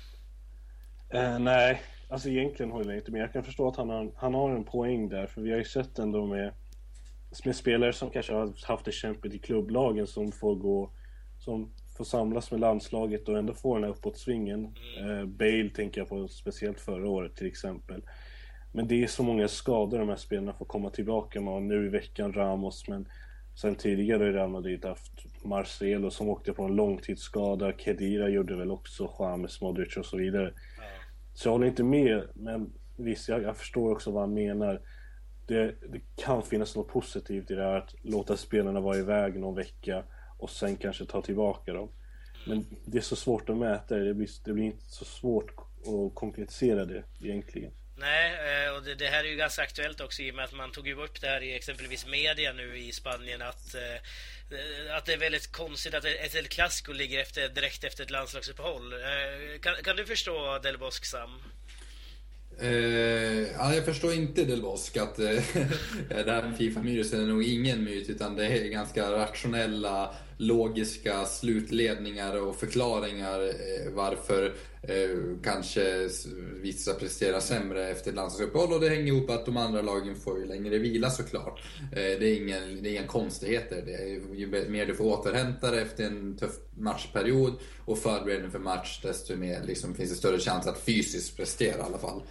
[1.14, 3.20] Uh, nej, alltså egentligen håller jag inte med.
[3.20, 5.64] Jag kan förstå att han har, han har en poäng där, för vi har ju
[5.64, 6.54] sett ändå med,
[7.44, 10.92] med spelare som kanske har haft det kämpigt i klubblagen som får gå,
[11.38, 14.64] som får samlas med landslaget och ändå få den här uppåtsvingen.
[14.98, 18.02] Eh, Bale tänker jag på speciellt förra året till exempel.
[18.72, 21.62] Men det är så många skador de här spelarna får komma tillbaka med.
[21.62, 23.08] Nu i veckan Ramos, men
[23.54, 25.12] sen tidigare i Real Madrid haft
[25.44, 27.72] Marcelo som åkte på en långtidsskada.
[27.78, 30.52] Kedira gjorde väl också, James, Modric och så vidare.
[31.34, 34.80] Så jag håller inte med, men visst, jag, jag förstår också vad han menar.
[35.46, 39.54] Det, det, kan finnas något positivt i det här att låta spelarna vara iväg någon
[39.54, 40.04] vecka
[40.42, 41.88] och sen kanske ta tillbaka dem.
[42.44, 44.04] Men det är så svårt att mäta det.
[44.04, 47.72] Det blir, det blir inte så svårt att konkretisera det egentligen.
[47.96, 48.32] Nej,
[48.66, 50.72] eh, och det, det, här är ju ganska aktuellt också i och med att man
[50.72, 55.12] tog ju upp det här i exempelvis media nu i Spanien att, eh, att det
[55.12, 58.92] är väldigt konstigt att ett El Clasico ligger efter, direkt efter ett landslagsuppehåll.
[58.92, 61.30] Eh, kan, kan du förstå Del Bosque, Sam?
[62.60, 65.26] Uh, ja, jag förstår inte Del Bosque att uh,
[66.08, 72.40] det här med Fifa-myrusen är nog ingen myt utan det är ganska rationella logiska slutledningar
[72.40, 76.08] och förklaringar eh, varför eh, kanske
[76.62, 80.46] vissa presterar sämre efter landslagsuppehåll och det hänger ihop att de andra lagen får ju
[80.46, 81.62] längre vila såklart.
[81.92, 83.82] Eh, det, är ingen, det är inga konstigheter.
[83.86, 87.52] Det är, ju mer du får återhämta dig efter en tuff matchperiod
[87.84, 91.82] och förberedning för match desto mer liksom, finns det större chans att fysiskt prestera i
[91.82, 92.22] alla fall.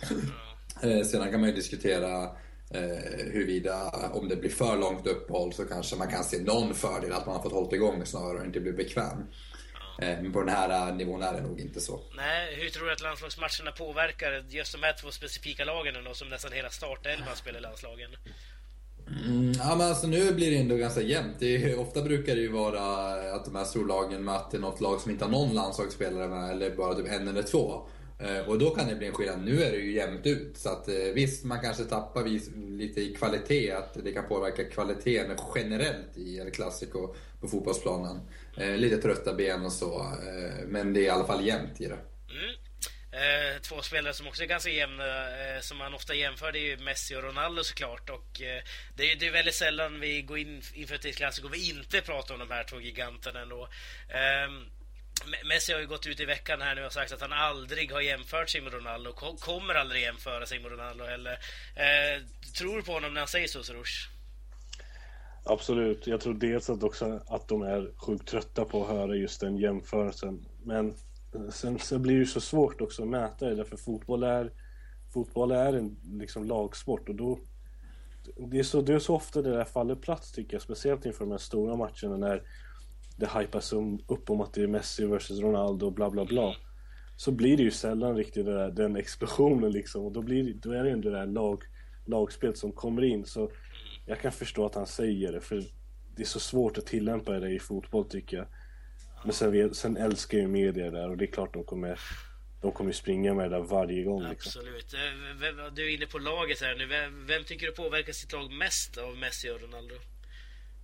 [1.06, 2.30] Sedan kan man ju diskutera
[2.74, 7.14] Eh, huruvida, om det blir för långt uppehåll så kanske man kan se någon fördel
[7.14, 9.18] att man har fått hålla igång snarare och inte blir bekväm.
[10.02, 12.00] Eh, men på den här nivån är det nog inte så.
[12.16, 16.30] Nej, hur tror du att landslagsmatcherna påverkar just de här två specifika lagen då, som
[16.30, 18.12] nästan hela startelvan spelar i landslagen?
[19.08, 21.36] Mm, ja men alltså nu blir det ändå ganska jämnt.
[21.40, 22.82] Det är, ofta brukar det ju vara
[23.36, 26.94] att de här storlagen möter något lag som inte har någon landslagsspelare med, eller bara
[26.94, 27.88] typ en eller två.
[28.24, 29.46] Eh, och då kan det bli en skillnad.
[29.46, 30.58] Nu är det ju jämnt ut.
[30.58, 32.24] Så att, eh, visst, man kanske tappar
[32.78, 33.72] lite i kvalitet.
[33.72, 38.20] Att det kan påverka kvaliteten generellt i El Clasico på fotbollsplanen.
[38.58, 40.06] Eh, lite trötta ben och så.
[40.68, 41.98] Men det är i alla fall jämnt i det.
[42.32, 42.56] Mm.
[43.14, 46.78] Eh, två spelare som också är ganska jämna, eh, som man ofta jämför, det är
[46.78, 48.10] ju Messi och Ronaldo såklart.
[48.10, 48.64] Och eh,
[48.96, 52.02] det, är, det är väldigt sällan vi går in inför ett klassiko och vi inte
[52.02, 53.68] pratar om de här två giganterna ändå.
[54.10, 54.52] Eh,
[55.46, 58.02] Messi har ju gått ut i veckan här nu och sagt att han aldrig har
[58.02, 59.10] jämfört sig med Ronaldo.
[59.10, 61.32] och Kommer aldrig jämföra sig med Ronaldo heller.
[61.76, 62.22] Eh,
[62.58, 64.10] tror du på honom när han säger så, Soroush?
[65.46, 66.08] Absolut.
[66.08, 69.58] Jag tror dels att också att de är sjukt trötta på att höra just den
[69.58, 70.46] jämförelsen.
[70.64, 70.90] Men
[71.36, 74.52] eh, sen, så blir det ju så svårt också att mäta det därför fotboll är
[75.14, 77.40] Fotboll är en liksom lagsport och då
[78.38, 81.26] det är, så, det är så ofta det där faller plats tycker jag, speciellt inför
[81.26, 82.44] de här stora matcherna när
[83.22, 83.74] det hypas
[84.08, 86.56] upp om att det är Messi vs Ronaldo och bla bla bla.
[87.18, 90.06] Så blir det ju sällan riktigt där, den explosionen liksom.
[90.06, 91.64] Och då, blir, då är det ju det där lag,
[92.06, 93.26] lagspelet som kommer in.
[93.26, 93.52] Så
[94.06, 95.64] jag kan förstå att han säger det, för
[96.16, 98.48] det är så svårt att tillämpa det i fotboll tycker jag.
[99.24, 102.00] Men sen, sen älskar ju media där och det är klart de kommer
[102.62, 104.24] de kommer springa med det där varje gång.
[104.30, 104.62] Liksom.
[104.62, 104.94] Absolut.
[104.94, 106.86] Eh, du är inne på laget här nu.
[106.86, 109.96] Vem, vem tycker du påverkar sitt lag mest av Messi och Ronaldo?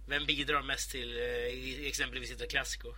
[0.07, 2.93] Vem bidrar mest till eh, exempelvis ett Clasico?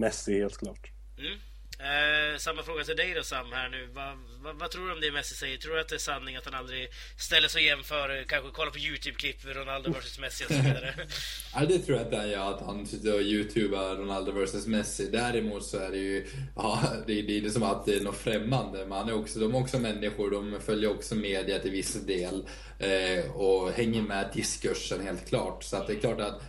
[0.00, 0.90] Messi helt klart.
[1.18, 1.38] Mm.
[1.80, 3.88] Eh, samma fråga till dig då Sam här nu.
[3.92, 5.56] Vad, va, vad, tror du om det Messi säger?
[5.56, 6.88] Tror du att det är sanning att han aldrig
[7.18, 10.94] ställer sig och jämför, eh, kanske kollar på Youtube-klipp Ronaldo vs Messi och så vidare?
[11.54, 15.08] ja, det tror jag att han gör, att han sitter och youtubar Ronaldo vs Messi.
[15.12, 18.18] Däremot så är det ju, ja, det, det är inte som att det är något
[18.18, 18.86] främmande.
[18.86, 22.46] Man är också, de är också människor, de följer också media till viss del.
[22.78, 25.64] Eh, och hänger med diskursen helt klart.
[25.64, 26.42] Så att det är klart att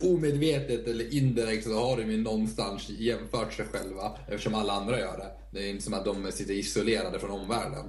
[0.00, 5.18] omedvetet eller indirekt så har de ju någonstans jämfört sig själva eftersom alla andra gör
[5.18, 5.30] det.
[5.50, 7.84] Det är inte som att de sitter isolerade från omvärlden.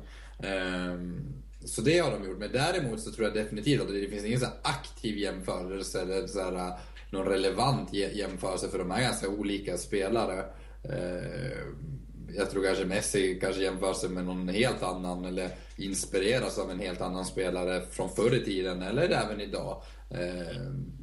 [0.93, 1.33] Um,
[1.65, 2.39] så det har de gjort.
[2.39, 6.39] Men däremot så tror jag definitivt att det finns ingen så aktiv jämförelse eller så
[6.39, 6.73] här,
[7.11, 10.45] någon relevant jämförelse för de är ganska olika spelare.
[10.89, 11.87] Uh,
[12.35, 16.79] jag tror kanske Messi kanske jämför sig med någon helt annan eller inspireras av en
[16.79, 19.81] helt annan spelare från förr i tiden eller även idag.
[20.11, 20.93] Ehm,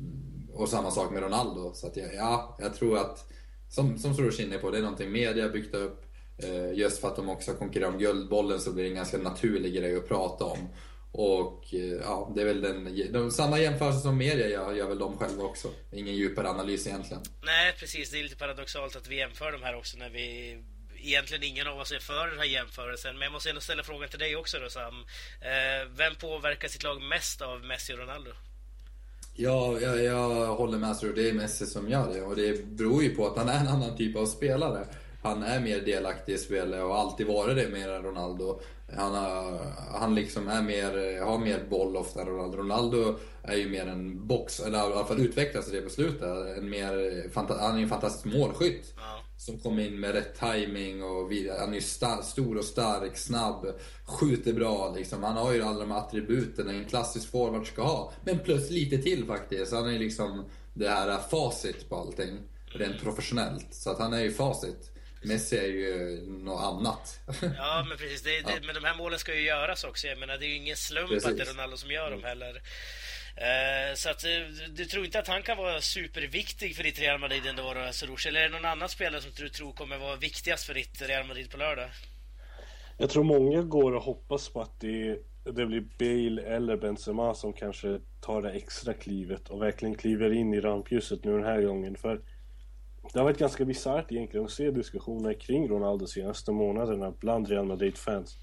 [0.54, 1.72] och samma sak med Ronaldo.
[1.74, 3.30] Så att jag, ja, jag tror att,
[3.68, 6.04] som, som Soros inne på, det är någonting media byggt upp.
[6.38, 9.74] Eh, just för att de också konkurrerar om Guldbollen så blir det en ganska naturlig
[9.74, 10.68] grej att prata om.
[11.12, 14.98] Och eh, ja, det är väl den, de, samma jämförelse som media gör, gör väl
[14.98, 15.68] de själva också.
[15.92, 17.22] Ingen djupare analys egentligen.
[17.42, 18.10] Nej, precis.
[18.10, 20.58] Det är lite paradoxalt att vi jämför de här också när vi
[20.96, 23.14] egentligen ingen av oss är för den här jämförelsen.
[23.14, 24.94] Men jag måste ändå ställa frågan till dig också då Sam.
[25.40, 28.30] Eh, vem påverkar sitt lag mest av Messi och Ronaldo?
[29.36, 30.96] Ja, jag, jag håller med.
[30.96, 32.22] Så det är Messi som gör det.
[32.22, 34.86] Och det beror ju på att han är en annan typ av spelare.
[35.22, 38.60] Han är mer delaktig i spelet och har alltid varit det mer än Ronaldo.
[38.96, 39.60] Han, har,
[39.92, 42.58] han liksom är mer, har mer boll ofta än Ronaldo.
[42.58, 46.58] Ronaldo är ju mer en box, eller i alla fall utvecklas det på slutet.
[46.58, 46.90] En mer,
[47.60, 48.94] han är en fantastisk målskytt.
[49.36, 51.58] Som kommer in med rätt timing och vidare.
[51.60, 53.66] Han är star stor och stark, snabb,
[54.04, 55.22] skjuter bra liksom.
[55.22, 58.12] Han har ju alla de attributen en klassisk forward ska ha.
[58.24, 59.72] Men plus lite till faktiskt.
[59.72, 60.44] Han är liksom
[60.74, 62.38] det här facit på allting.
[62.66, 63.74] Rent professionellt.
[63.74, 64.90] Så att han är ju facit.
[65.22, 67.20] Messi är ju något annat.
[67.56, 68.22] Ja, men precis.
[68.22, 68.58] Det, det, ja.
[68.66, 70.06] Men de här målen ska ju göras också.
[70.06, 71.30] Jag menar, det är ju ingen slump precis.
[71.30, 72.62] att det är Ronaldo som gör dem heller.
[73.36, 74.30] Eh, så att, eh,
[74.74, 77.86] du tror inte att han kan vara superviktig för ditt Real Madrid ändå, Soroush?
[77.86, 81.02] Alltså, eller är det någon annan spelare som du tror kommer vara viktigast för ditt
[81.02, 81.88] Real Madrid på lördag?
[82.98, 87.52] Jag tror många går och hoppas på att det, det blir Bale eller Benzema som
[87.52, 91.96] kanske tar det extra klivet och verkligen kliver in i rampljuset nu den här gången.
[91.96, 92.20] För
[93.12, 97.48] det har varit ganska bisarrt egentligen att se diskussioner kring Ronaldo de senaste månaderna bland
[97.48, 98.38] Real Madrid-fans.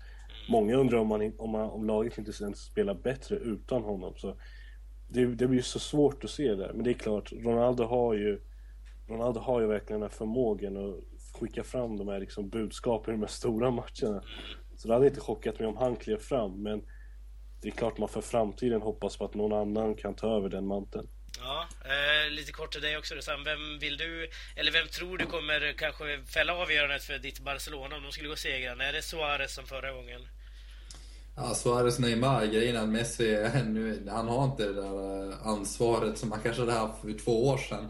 [0.50, 4.14] Många undrar om, man, om, man, om laget inte ens spelar bättre utan honom.
[4.18, 4.36] Så
[5.14, 6.72] det, det blir så svårt att se det.
[6.74, 8.42] Men det är klart, Ronaldo har ju
[9.08, 10.96] Ronaldo har ju verkligen den här förmågan att
[11.40, 14.24] skicka fram de här liksom budskapen i de här stora matcherna.
[14.78, 16.82] Så det hade inte chockat mig om han klev fram, men
[17.62, 20.68] det är klart man för framtiden hoppas på att någon annan kan ta över den
[20.68, 21.08] manteln.
[21.40, 23.44] Ja, eh, lite kort till dig också Sam.
[23.44, 28.04] Vem vill du, eller vem tror du kommer kanske fälla avgörandet för ditt Barcelona om
[28.04, 28.86] de skulle gå segrande?
[28.86, 30.22] Är det Suarez som förra gången?
[31.44, 36.18] Ja, Suarez Neymar, grejen är att Messi, nu, han har inte det där eh, ansvaret
[36.18, 37.88] som han kanske hade haft för två år sedan.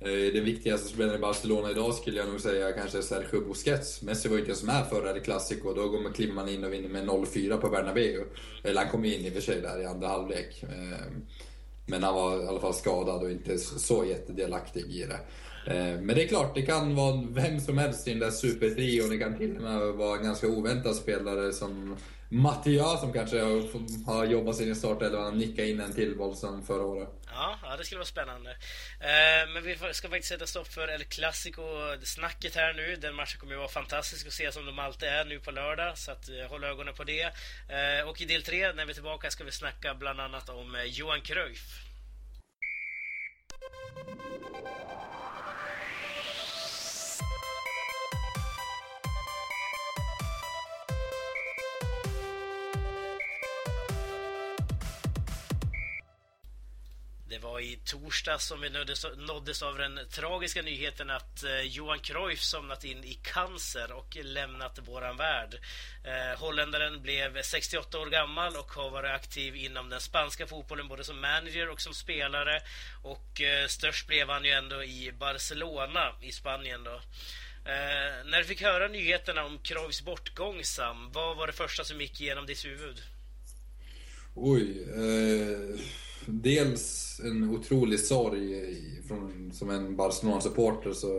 [0.00, 4.02] Eh, den viktigaste spelaren i Barcelona idag skulle jag nog säga kanske Sergio Busquets.
[4.02, 6.72] Messi var ju inte ens med förra Clasico, då går man, kliver man in och
[6.72, 8.24] vinner med 0-4 på Bernabéu.
[8.62, 10.62] Eller han kom in i och för sig där i andra halvlek.
[10.62, 11.06] Eh,
[11.86, 15.18] men han var i alla fall skadad och inte så jättedelaktig i det.
[16.00, 19.10] Men det är klart, det kan vara vem som helst i den där supertrion.
[19.10, 21.96] Det kan till och med vara en ganska oväntad spelare som
[22.34, 23.40] Mattia som kanske
[24.06, 27.08] har jobbat sin start eller han nickade in en till boll sen förra året.
[27.26, 28.50] Ja, ja, det skulle vara spännande.
[29.00, 32.96] Eh, men vi ska faktiskt sätta stopp för El Clasico-snacket här nu.
[32.96, 35.98] Den matchen kommer ju vara fantastisk att se som de alltid är nu på lördag.
[35.98, 37.22] Så att, eh, håll ögonen på det.
[37.22, 40.76] Eh, och i del tre, när vi är tillbaka, ska vi snacka bland annat om
[40.86, 41.92] Johan Cruyff.
[57.32, 61.98] Det var i torsdags som vi nåddes, nåddes av den tragiska nyheten att eh, Johan
[61.98, 65.58] Cruyff somnat in i cancer och lämnat våran värld.
[66.04, 71.04] Eh, holländaren blev 68 år gammal och har varit aktiv inom den spanska fotbollen både
[71.04, 72.60] som manager och som spelare.
[73.02, 76.94] Och eh, störst blev han ju ändå i Barcelona i Spanien då.
[77.64, 82.00] Eh, när du fick höra nyheterna om Cruyffs bortgång, Sam, vad var det första som
[82.00, 83.02] gick igenom ditt huvud?
[84.34, 88.64] Oj, eh dels en otrolig sorg
[89.08, 91.16] från, som en Barcelona-supporter så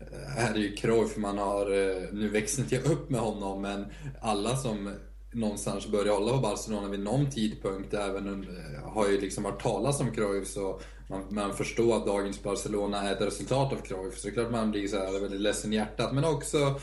[0.00, 3.62] eh, är det ju Cruyff man har, eh, nu växer inte jag upp med honom,
[3.62, 3.84] men
[4.20, 4.94] alla som
[5.32, 10.00] någonstans började hålla på Barcelona vid någon tidpunkt, även eh, har ju liksom hört talas
[10.00, 14.18] om Cruyff, så man, man förstår att dagens Barcelona är ett resultat av Cruyff.
[14.18, 16.80] Så det är klart man blir så här väldigt ledsen i hjärtat, men också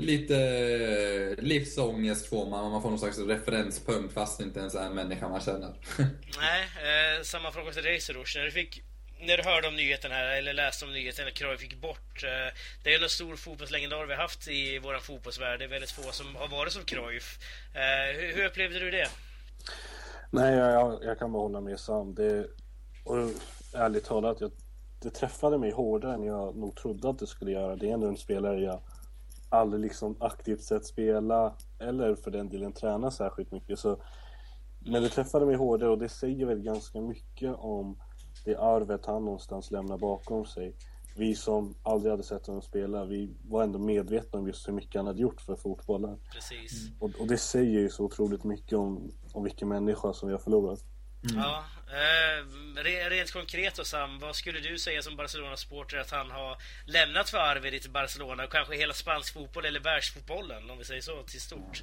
[0.00, 2.70] lite livsångest får man.
[2.70, 5.74] Man får någon slags referenspunkt fast det inte ens är en människa man känner.
[6.40, 8.36] Nej, eh, samma fråga till dig Soroush.
[8.36, 8.82] När du fick
[9.22, 12.24] när du hörde om nyheten här, eller läste om nyheten att Cruyff gick bort.
[12.24, 15.58] Eh, det är en stor fotbollslegendar vi har haft i vår fotbollsvärld.
[15.58, 17.38] Det är väldigt få som har varit som Cruyff.
[17.74, 19.08] Eh, hur, hur upplevde du det?
[20.30, 22.14] Nej, jag, jag kan bara hålla med Sam.
[22.14, 22.46] Det,
[23.04, 23.16] och
[23.74, 24.52] ärligt talat, jag,
[25.02, 27.76] det träffade mig hårdare än jag nog trodde att det skulle göra.
[27.76, 28.82] Det är ändå en spelare jag
[29.50, 33.78] aldrig liksom aktivt sett spela eller för den delen träna särskilt mycket.
[33.78, 34.02] Så,
[34.78, 37.98] men det träffade mig hårdare och det säger väl ganska mycket om
[38.44, 40.76] det arvet han någonstans lämnar bakom sig.
[41.16, 44.94] Vi som aldrig hade sett honom spela, vi var ändå medvetna om just hur mycket
[44.94, 46.18] han hade gjort för fotbollen.
[46.32, 46.90] Precis.
[46.98, 50.40] Och, och, det säger ju så otroligt mycket om, om vilken människa som vi har
[50.40, 50.84] förlorat.
[51.30, 51.42] Mm.
[51.42, 56.56] Ja, Uh, rent konkret då Sam, vad skulle du säga som Barcelona-supporter att han har
[56.86, 61.02] lämnat för arv i Barcelona och kanske hela spansk fotboll eller världsfotbollen om vi säger
[61.02, 61.82] så till stort?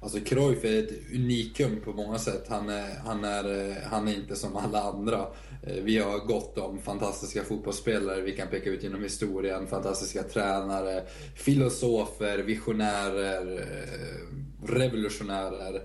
[0.00, 2.44] Alltså Cruyff är ett unikum på många sätt.
[2.48, 5.26] Han är, han, är, eh, han är inte som alla andra.
[5.62, 9.66] Eh, vi har gott om fantastiska fotbollsspelare vi kan peka ut genom historien.
[9.66, 11.04] Fantastiska tränare,
[11.34, 15.82] filosofer, visionärer, eh, revolutionärer.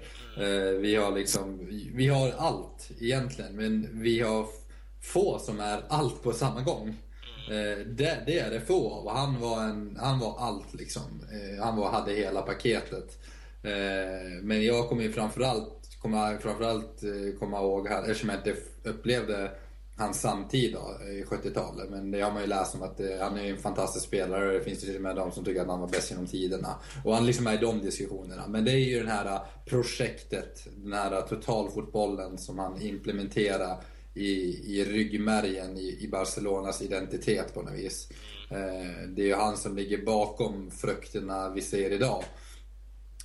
[0.81, 4.45] Vi har liksom, vi har allt egentligen, men vi har
[5.01, 6.97] få som är allt på samma gång.
[7.85, 9.09] Det, det är det få av.
[9.17, 11.23] Han var, en, han var allt liksom.
[11.61, 13.20] Han var, hade hela paketet.
[13.63, 19.51] Eh, men jag kommer ju framförallt, kommer framförallt eh, komma ihåg, eftersom jag inte upplevde
[19.97, 21.89] hans samtid då, i 70-talet.
[21.89, 24.53] Men det har man ju läst om att eh, han är en fantastisk spelare och
[24.53, 26.75] det finns till och med de som tycker att han var bäst genom tiderna.
[27.05, 28.47] Och han liksom är i de diskussionerna.
[28.47, 33.77] Men det är ju det här projektet, den här totalfotbollen som han implementerar
[34.13, 34.31] i,
[34.77, 38.07] i ryggmärgen i, i Barcelonas identitet på något vis.
[39.07, 42.23] Det är ju han som ligger bakom frukterna vi ser idag.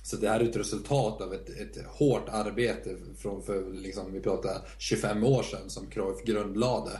[0.07, 4.19] Så det här är ett resultat av ett, ett hårt arbete från för, liksom, vi
[4.19, 6.91] pratar 25 år sedan som Cruyff grundlade.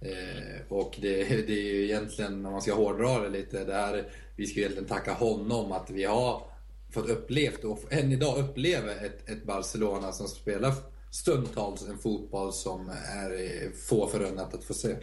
[0.00, 4.12] Eh, och det, det är ju egentligen, om man ska hårdra det lite, det här,
[4.36, 6.42] vi ska egentligen tacka honom att vi har
[6.90, 10.72] fått upplevt och än idag upplever ett, ett Barcelona som spelar
[11.10, 14.96] stundtals en fotboll som är få förunnat att få se.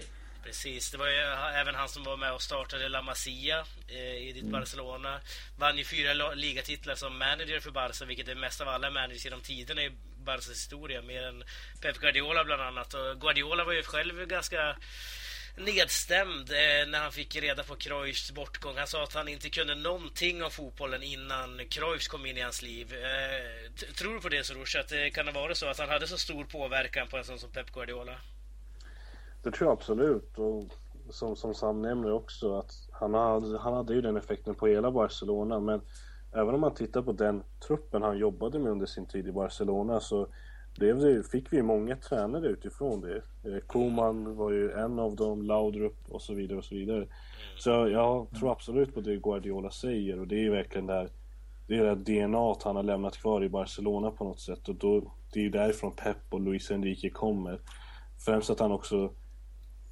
[0.43, 1.17] Precis, det var ju
[1.55, 4.51] även han som var med och startade La Masia eh, i ditt mm.
[4.51, 5.19] Barcelona.
[5.57, 9.41] Vann ju fyra ligatitlar som manager för Barca, vilket är mest av alla managers genom
[9.41, 9.91] tiderna i
[10.23, 11.01] Barcas historia.
[11.01, 11.43] Mer än
[11.81, 12.93] Pep Guardiola bland annat.
[12.93, 14.75] Och Guardiola var ju själv ganska
[15.57, 18.77] nedstämd eh, när han fick reda på Cruyffs bortgång.
[18.77, 22.61] Han sa att han inte kunde någonting om fotbollen innan Cruyffs kom in i hans
[22.61, 22.93] liv.
[22.93, 24.79] Eh, tror du på det Soroush?
[24.79, 27.39] Att det kan ha varit så att han hade så stor påverkan på en sån
[27.39, 28.19] som Pep Guardiola?
[29.43, 30.37] Det tror jag absolut.
[30.37, 30.63] Och
[31.09, 34.91] som, som Sam nämner också att han hade, han hade ju den effekten på hela
[34.91, 35.59] Barcelona.
[35.59, 35.81] Men
[36.33, 39.99] även om man tittar på den truppen han jobbade med under sin tid i Barcelona
[39.99, 40.27] så
[40.75, 43.15] blev det, fick vi många tränare utifrån det.
[43.15, 47.07] Eh, Koman var ju en av dem, Laudrup och så vidare och så vidare.
[47.57, 51.09] Så jag tror absolut på det Guardiola säger och det är ju verkligen där
[51.67, 55.13] det är det DNA han har lämnat kvar i Barcelona på något sätt och då,
[55.33, 57.59] det är ju därifrån Pep och Luis Enrique kommer.
[58.25, 59.13] Främst att han också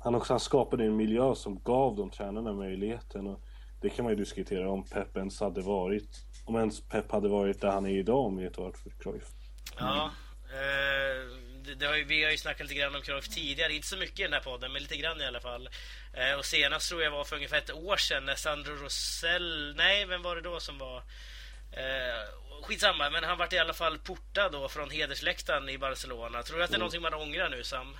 [0.03, 3.27] han, också, han skapade en miljö som gav de tränarna möjligheten.
[3.27, 3.41] Och
[3.81, 6.09] det kan man ju diskutera om Pep ens hade varit,
[6.45, 9.27] om ens Pep hade varit där han är idag om inte varit för Cruyff.
[9.79, 10.11] Ja,
[10.45, 13.87] eh, det, det har ju, vi har ju snackat lite grann om Cruyff tidigare, inte
[13.87, 15.69] så mycket i den här podden, men lite grann i alla fall.
[16.13, 20.05] Eh, och senast tror jag var för ungefär ett år sedan när Sandro Rosell, nej
[20.05, 21.03] vem var det då som var
[21.71, 26.43] Eh, skitsamma, men han vart i alla fall portad då från hedersläktaren i Barcelona.
[26.43, 26.79] Tror du att det är mm.
[26.79, 27.97] någonting man ångrar nu, Sam?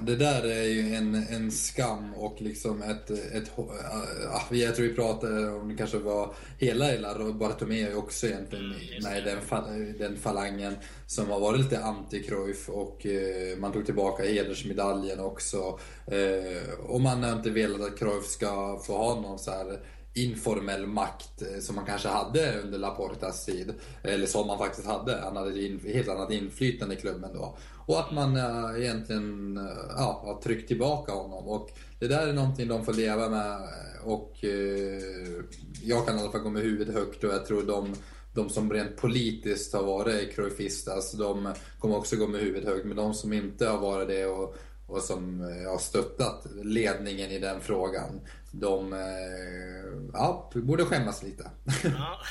[0.00, 3.10] Det där är ju en, en skam och liksom ett...
[3.10, 8.64] ett äh, jag tror vi pratade om det kanske var hela Ela Bartomeu också egentligen
[8.64, 10.74] mm, med den, den falangen
[11.06, 15.78] som har varit lite anti-Cruyff och eh, man tog tillbaka hedersmedaljen också.
[16.06, 19.78] Eh, och man har inte velat att Cruyff ska få ha någon så här
[20.16, 23.74] informell makt eh, som man kanske hade under Laportas tid.
[24.02, 25.20] Eller som man faktiskt hade.
[25.20, 27.56] Han hade ett helt annat inflytande i klubben då.
[27.86, 29.64] Och att man äh, egentligen eh,
[29.96, 31.48] ja, har tryckt tillbaka honom.
[31.48, 33.60] Och det där är någonting de får leva med.
[34.04, 34.36] Och
[35.82, 37.94] jag kan i alla fall gå med huvudet högt och jag tror de
[38.34, 42.86] de som rent politiskt har varit cruyffistas, de kommer också gå med huvudet högt.
[42.86, 44.56] Men de som inte har varit det och
[44.86, 48.20] och som har stöttat ledningen i den frågan.
[48.60, 51.50] De eh, ja, borde skämmas lite.
[51.84, 52.20] Ja.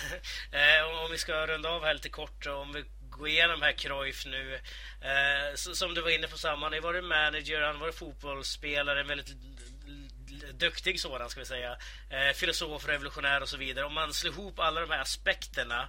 [0.51, 4.25] Eh, om vi ska runda av här lite kort, om vi går igenom här Cruyff
[4.25, 4.59] nu.
[5.55, 9.35] Som du var inne på, samma, han har varit manager, han varit fotbollsspelare, en väldigt
[10.53, 11.77] duktig sådan ska vi säga.
[12.35, 13.85] Filosof, revolutionär och så vidare.
[13.85, 15.87] Om man slår ihop alla de här aspekterna,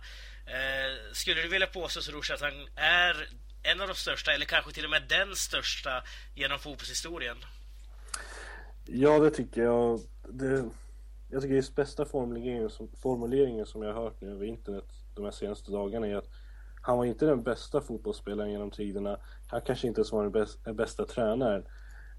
[1.13, 3.29] skulle du vilja påstå Soroush att han är
[3.63, 6.03] en av de största, eller kanske till och med den största
[6.35, 7.37] genom fotbollshistorien?
[8.87, 10.01] Ja, det tycker jag.
[10.29, 10.65] Det,
[11.29, 15.25] jag tycker det bästa formuleringen som, formuleringen som jag har hört nu över internet de
[15.25, 16.29] här senaste dagarna är att
[16.83, 19.19] han var inte den bästa fotbollsspelaren genom tiderna.
[19.47, 21.65] Han kanske inte ens var den bästa, bästa tränaren.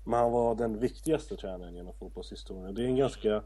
[0.03, 2.75] Men han var den viktigaste tränaren genom fotbollshistorien.
[2.75, 3.43] Det är en ganska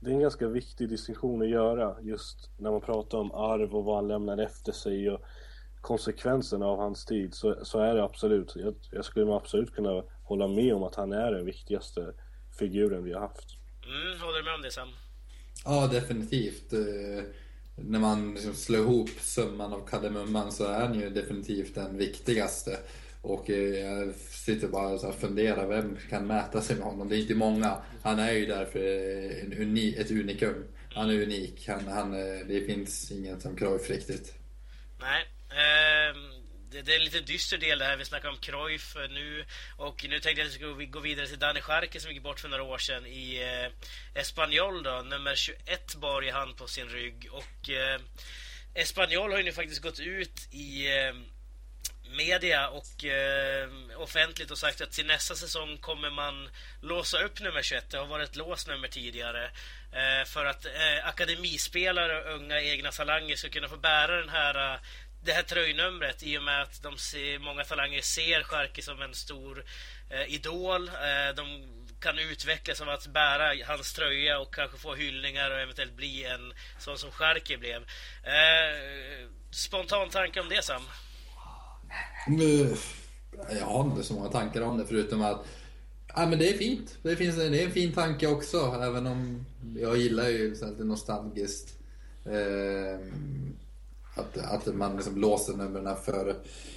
[0.00, 3.84] det är en ganska viktig distinktion att göra just när man pratar om arv och
[3.84, 5.20] vad han lämnar efter sig och
[5.80, 8.56] konsekvenserna av hans tid så, så är det absolut.
[8.56, 12.12] Jag, jag skulle absolut kunna hålla med om att han är den viktigaste
[12.58, 13.65] figuren vi har haft.
[13.86, 14.88] Mm, håller du med om det Sam?
[15.64, 16.72] Ja, definitivt.
[16.72, 17.24] Eh,
[17.76, 22.78] när man liksom slår ihop summan av kardemumman så är han ju definitivt den viktigaste.
[23.22, 27.08] Och eh, jag sitter bara och funderar, vem kan mäta sig med honom?
[27.08, 27.76] Det är inte många.
[28.02, 28.80] Han är ju därför
[29.44, 30.64] en uni, ett unikum.
[30.94, 31.68] Han är unik.
[31.68, 34.34] Han, han, eh, det finns ingen som Cruyff riktigt.
[35.00, 36.35] Nej, Ehm,
[36.76, 37.96] det, det, är en lite dyster del det här.
[37.96, 39.44] Vi snackar om Cruyff eh, nu.
[39.76, 42.40] Och nu tänkte jag att vi ska gå vidare till Danny Scharke som gick bort
[42.40, 45.02] för några år sedan i eh, Espanyol då.
[45.02, 47.28] Nummer 21 bar i hand på sin rygg.
[47.30, 48.00] Och eh,
[48.74, 51.14] Espanyol har ju nu faktiskt gått ut i eh,
[52.16, 56.48] media och eh, offentligt och sagt att till nästa säsong kommer man
[56.82, 57.90] låsa upp nummer 21.
[57.90, 59.50] Det har varit ett låst nummer tidigare.
[59.92, 64.74] Eh, för att eh, akademispelare och unga egna talanger ska kunna få bära den här
[64.74, 64.80] eh,
[65.26, 69.14] det här tröjnumret i och med att de ser, många talanger ser Sharky som en
[69.14, 69.64] stor
[70.10, 70.88] eh, idol.
[70.88, 71.44] Eh, de
[72.00, 76.52] kan utvecklas av att bära hans tröja och kanske få hyllningar och eventuellt bli en
[76.78, 77.82] sån som Sharky blev.
[78.22, 80.82] Eh, spontan tanke om det Sam?
[83.50, 85.46] Jag har inte så många tankar om det förutom att
[86.18, 86.98] Ja, men det är fint.
[87.02, 89.46] Det, finns, det är en fin tanke också, även om
[89.78, 91.78] jag gillar ju lite nostalgiskt.
[92.24, 93.00] Eh,
[94.16, 96.36] att, att man liksom låser numren för,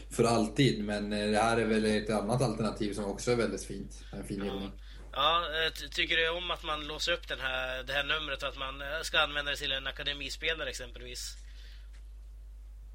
[0.09, 0.83] för alltid.
[0.83, 4.03] Men eh, det här är väl ett annat alternativ som också är väldigt fint.
[4.11, 4.71] En fin hyllning.
[5.11, 8.49] Ja, eh, tycker du om att man låser upp den här, det här numret och
[8.49, 11.35] att man eh, ska använda det till en akademispelare exempelvis?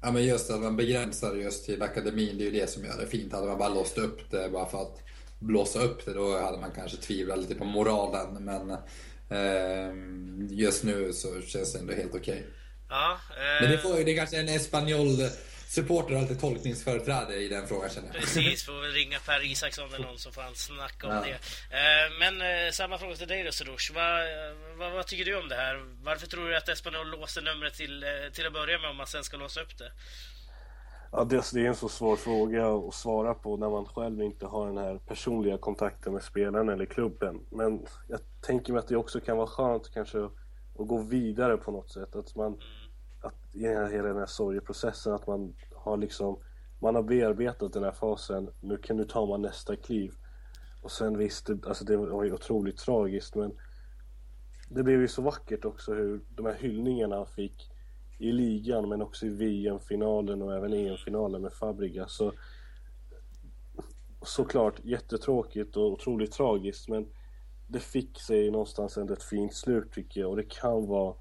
[0.01, 2.97] Ja, men just att man begränsar just till akademin, det är ju det som gör
[2.99, 3.33] det fint.
[3.33, 5.03] Hade man bara låst upp det bara för att
[5.39, 8.43] blåsa upp det, då hade man kanske tvivlat lite på moralen.
[8.43, 8.71] Men
[9.29, 9.93] eh,
[10.49, 12.39] just nu så känns det ändå helt okej.
[12.39, 12.51] Okay.
[12.89, 13.61] Ja, eh...
[13.61, 15.07] Men det, får, det är kanske en Espanyol
[15.67, 18.15] supporter har lite tolkningsföreträde i den frågan känner jag.
[18.15, 21.21] Precis, får väl ringa Per Isaksson eller någon som får han snacka om ja.
[21.21, 21.35] det.
[21.79, 23.93] Eh, men eh, samma fråga till dig då Soroush.
[23.93, 24.19] Vad,
[24.77, 25.75] vad, vad, tycker du om det här?
[26.03, 29.07] Varför tror du att Espanyol låste numret till, eh, till att börja med om man
[29.07, 29.91] sen ska låsa upp det?
[31.11, 34.67] Ja, det, är en så svår fråga att svara på när man själv inte har
[34.67, 37.39] den här personliga kontakten med spelaren eller klubben.
[37.51, 40.23] Men jag tänker mig att det också kan vara skönt kanske
[40.79, 42.15] att gå vidare på något sätt.
[42.15, 42.59] Att man, att
[43.55, 46.39] i hela den här sorgeprocessen, att man har liksom,
[46.79, 50.13] man har bearbetat den här fasen, nu kan nu ta man nästa kliv.
[50.81, 53.51] Och sen visst, alltså det var ju otroligt tragiskt men
[54.69, 57.71] det blev ju så vackert också hur de här hyllningarna han fick
[58.17, 62.15] i ligan men också i VM-finalen och även EM-finalen med Fabregas.
[62.15, 62.33] Så,
[64.21, 67.07] såklart jättetråkigt och otroligt tragiskt men
[67.67, 71.15] det fick sig någonstans ändå ett fint slut tycker jag och det kan vara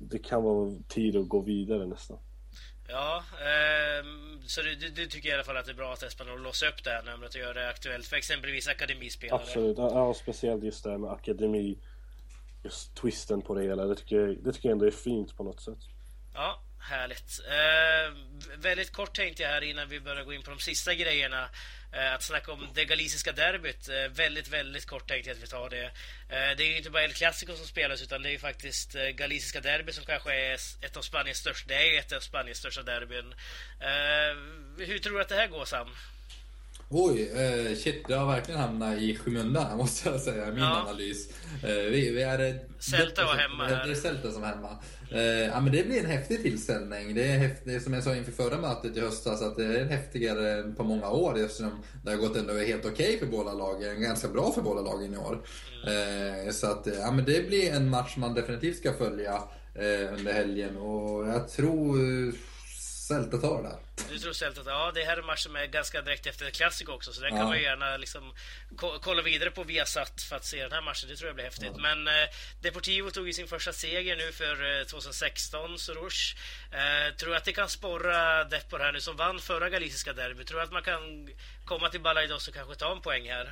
[0.00, 2.18] det kan vara tid att gå vidare nästan.
[2.88, 4.04] Ja, eh,
[4.46, 6.84] så du, du, tycker i alla fall att det är bra att Espanol låser upp
[6.84, 9.40] det här numret och gör det aktuellt för exempelvis akademispelare?
[9.40, 11.78] Absolut, ja, speciellt just det här med akademi,
[12.64, 13.84] just twisten på det hela.
[13.84, 15.78] Det tycker jag, det tycker jag ändå är fint på något sätt.
[16.34, 17.40] Ja, härligt.
[17.48, 18.16] Eh,
[18.58, 21.48] väldigt kort tänkte jag här innan vi börjar gå in på de sista grejerna.
[21.92, 23.88] Eh, att snacka om det galiciska derbyt.
[23.88, 25.84] Eh, väldigt, väldigt kort tänkte jag att vi tar det.
[26.28, 28.92] Eh, det är ju inte bara El Clasico som spelas utan det är ju faktiskt
[28.92, 31.68] galiciska derbyt som kanske är ett av Spaniens största.
[31.68, 33.34] Det är ju ett av Spaniens största derbyn.
[34.78, 35.88] Hur tror du att det här går Sam?
[36.92, 40.86] Oj, eh, shit, det har verkligen hamnat i skymundan måste jag säga, min ja.
[40.88, 41.28] analys.
[41.62, 43.86] Eh, vi, vi är Celta var hemma här.
[43.86, 44.78] Det är Celta som är hemma.
[45.10, 47.14] Eh, ja, men det blir en häftig tillställning.
[47.14, 50.62] Det är häftigt, som jag sa inför förra mötet i höstas, att det är häftigare
[50.76, 54.02] på många år eftersom det har gått ändå helt okej okay för båda lagen.
[54.02, 55.42] Ganska bra för båda lagen i år.
[55.86, 56.52] Mm.
[56.52, 59.42] så att, ja men det blir en match man definitivt ska följa
[59.74, 61.98] eh, under helgen och jag tror
[63.10, 63.76] Celta tar det där.
[64.08, 66.52] Du tror Celta, ja det här är en match som är ganska direkt efter en
[66.52, 68.32] klassiker också så den kan man ju gärna liksom
[69.00, 71.08] kolla vidare på Viasat för att se den här matchen.
[71.08, 71.72] Det tror jag blir häftigt.
[71.74, 71.82] Ja.
[71.82, 72.28] Men eh,
[72.62, 76.36] Deportivo tog ju sin första seger nu för eh, 2016, Soroush.
[76.72, 80.44] Eh, tror att det kan sporra Depor här nu som vann förra galiciska derby?
[80.44, 81.28] Tror att man kan
[81.64, 83.46] komma till Balaidos och kanske ta en poäng här?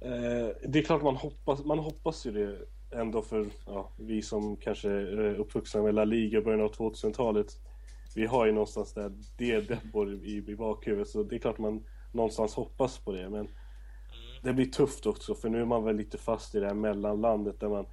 [0.00, 2.58] Eh, det är klart man hoppas, man hoppas ju det
[2.90, 7.46] ändå för ja, vi som kanske är uppvuxna med La Liga i början av 2000-talet.
[8.14, 11.84] Vi har ju någonstans där det Debor i, i bakhuvudet så det är klart man
[12.12, 13.48] någonstans hoppas på det men
[14.42, 17.60] det blir tufft också för nu är man väl lite fast i det här mellanlandet
[17.60, 17.86] där man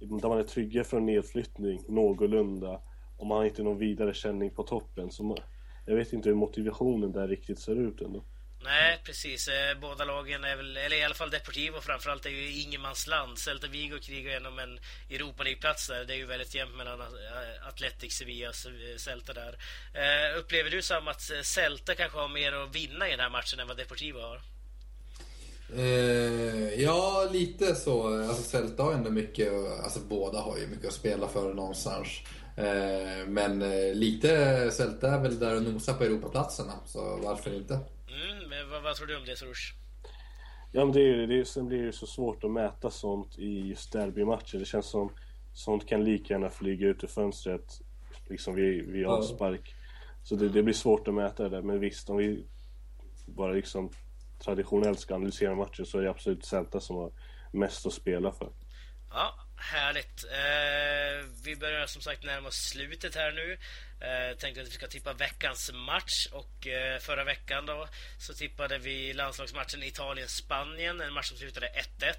[0.00, 2.80] där man är trygga från nedflyttning någorlunda
[3.16, 5.36] och man har inte någon vidare känning på toppen så man,
[5.86, 8.24] jag vet inte hur motivationen där riktigt ser ut ändå.
[8.64, 9.48] Nej, precis.
[9.48, 13.38] Eh, båda lagen är väl, eller i alla fall Deportivo framförallt, är ju ingenmansland.
[13.38, 14.78] Celta Vigo krigar genom en
[15.10, 16.04] Europa League-plats där.
[16.04, 19.56] Det är ju väldigt jämnt mellan eh, Atletic, Sevilla och eh, Celta där.
[20.36, 23.68] Upplever du som att Celta kanske har mer att vinna i den här matchen än
[23.68, 24.40] vad Deportivo har?
[25.76, 28.22] Eh, ja, lite så.
[28.28, 29.52] Alltså Celta har ändå mycket,
[29.84, 32.08] alltså båda har ju mycket att spela för någonstans.
[33.26, 33.58] Men
[33.92, 37.78] lite Celta är väl där och nosar på Europaplatserna, så varför inte?
[38.12, 39.74] Mm, men vad, vad, tror du om det Soroush?
[40.72, 41.44] Ja men det är det.
[41.44, 44.58] Sen blir det så svårt att mäta sånt i just derbymatcher.
[44.58, 45.12] Det känns som
[45.52, 47.80] sånt kan lika gärna flyga ut ur fönstret
[48.28, 49.74] liksom vid, vid avspark.
[50.22, 51.62] Så det, det, blir svårt att mäta det där.
[51.62, 52.46] Men visst, om vi
[53.26, 53.90] bara liksom
[54.44, 57.12] traditionellt ska analysera matcher så är det absolut Celta som har
[57.52, 58.52] mest att spela för.
[59.10, 60.24] Ja, Härligt.
[60.24, 63.58] Eh, vi börjar som sagt närma oss slutet här nu.
[64.02, 67.88] Eh, tänkte att vi ska tippa veckans match och eh, förra veckan då
[68.18, 72.14] så tippade vi landslagsmatchen Italien-Spanien, en match som slutade 1-1.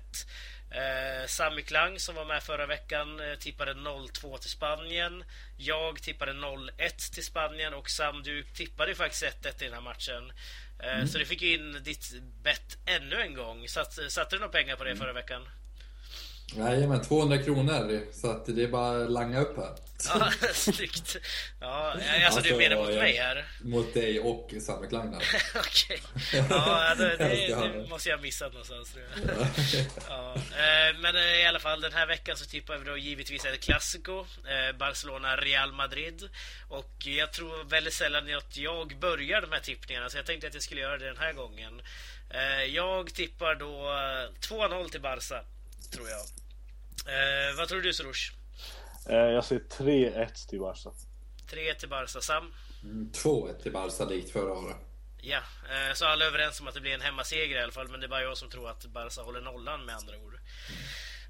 [0.72, 5.24] Eh, Sami Klang som var med förra veckan eh, tippade 0-2 till Spanien.
[5.58, 10.34] Jag tippade 0-1 till Spanien och Sam, du tippade faktiskt 1-1 i den här matchen.
[10.80, 11.08] Eh, mm.
[11.08, 13.68] Så du fick in ditt bett ännu en gång.
[13.68, 15.00] Satt, satte du några pengar på det mm.
[15.00, 15.50] förra veckan?
[16.56, 18.02] Jajamän, 200 kronor.
[18.14, 19.76] Så att det är bara att langa upp här.
[20.08, 21.18] Ja, snyggt.
[21.60, 23.46] Ja, alltså, alltså du menar mot jag, mig här?
[23.62, 25.16] Mot dig och Sanne Klang
[25.56, 26.02] Okej.
[26.50, 28.96] Ja, det, det, det, måste jag ha missat någonstans
[30.10, 30.36] ja.
[30.36, 33.58] Eh, men eh, i alla fall, den här veckan så tippar vi då givetvis El
[33.58, 34.20] Clasico.
[34.20, 36.30] Eh, Barcelona-Real Madrid.
[36.70, 40.54] Och jag tror väldigt sällan att jag börjar de här tippningarna, så jag tänkte att
[40.54, 41.82] jag skulle göra det den här gången.
[42.70, 43.90] Jag tippar då
[44.40, 45.44] 2-0 till Barca,
[45.92, 46.20] tror jag.
[47.06, 48.32] Eh, vad tror du Soroush?
[49.10, 50.90] Eh, jag säger 3-1 till Barca.
[51.50, 52.22] 3-1 till Barca.
[52.22, 52.54] Sam?
[52.84, 54.78] Mm, 2-1 till Barca likt förra året.
[55.22, 55.38] Ja,
[55.70, 57.88] eh, så alla är överens om att det blir en hemmaseger i alla fall.
[57.88, 60.40] Men det är bara jag som tror att Barca håller nollan med andra ord.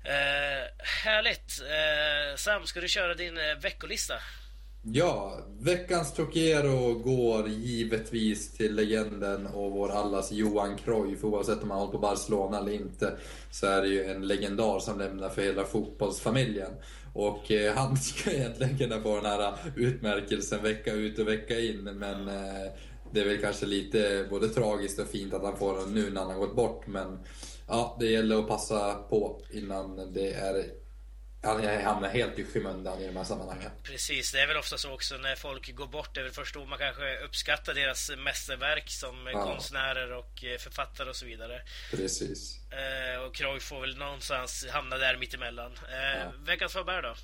[0.06, 1.62] Eh, härligt!
[1.62, 4.14] Eh, Sam, ska du köra din eh, veckolista?
[4.86, 11.24] Ja, veckans Trocero går givetvis till legenden och vår allas Johan Cruyff.
[11.24, 13.18] Oavsett om han håller på Barcelona eller inte
[13.52, 16.72] så är det ju en legendar som lämnar för hela fotbollsfamiljen.
[17.14, 21.84] Och eh, han ska egentligen kunna få den här utmärkelsen vecka ut och vecka in.
[21.84, 22.72] Men eh,
[23.12, 26.22] det är väl kanske lite både tragiskt och fint att han får den nu när
[26.22, 26.88] han har gått bort.
[26.88, 27.20] Men
[27.68, 30.83] ja, det gäller att passa på innan det är
[31.44, 33.72] han hamnar helt i skymundan i de här sammanhangen.
[33.84, 36.10] Precis, det är väl ofta så också när folk går bort.
[36.14, 39.46] Det är väl först då man kanske uppskattar deras mästerverk som ja.
[39.46, 41.62] konstnärer och eh, författare och så vidare.
[41.92, 42.60] Precis.
[42.72, 45.72] Eh, och Cruyff får väl någonstans hamna där mittemellan.
[45.72, 46.32] Eh, ja.
[46.46, 47.16] Veckans Faber då?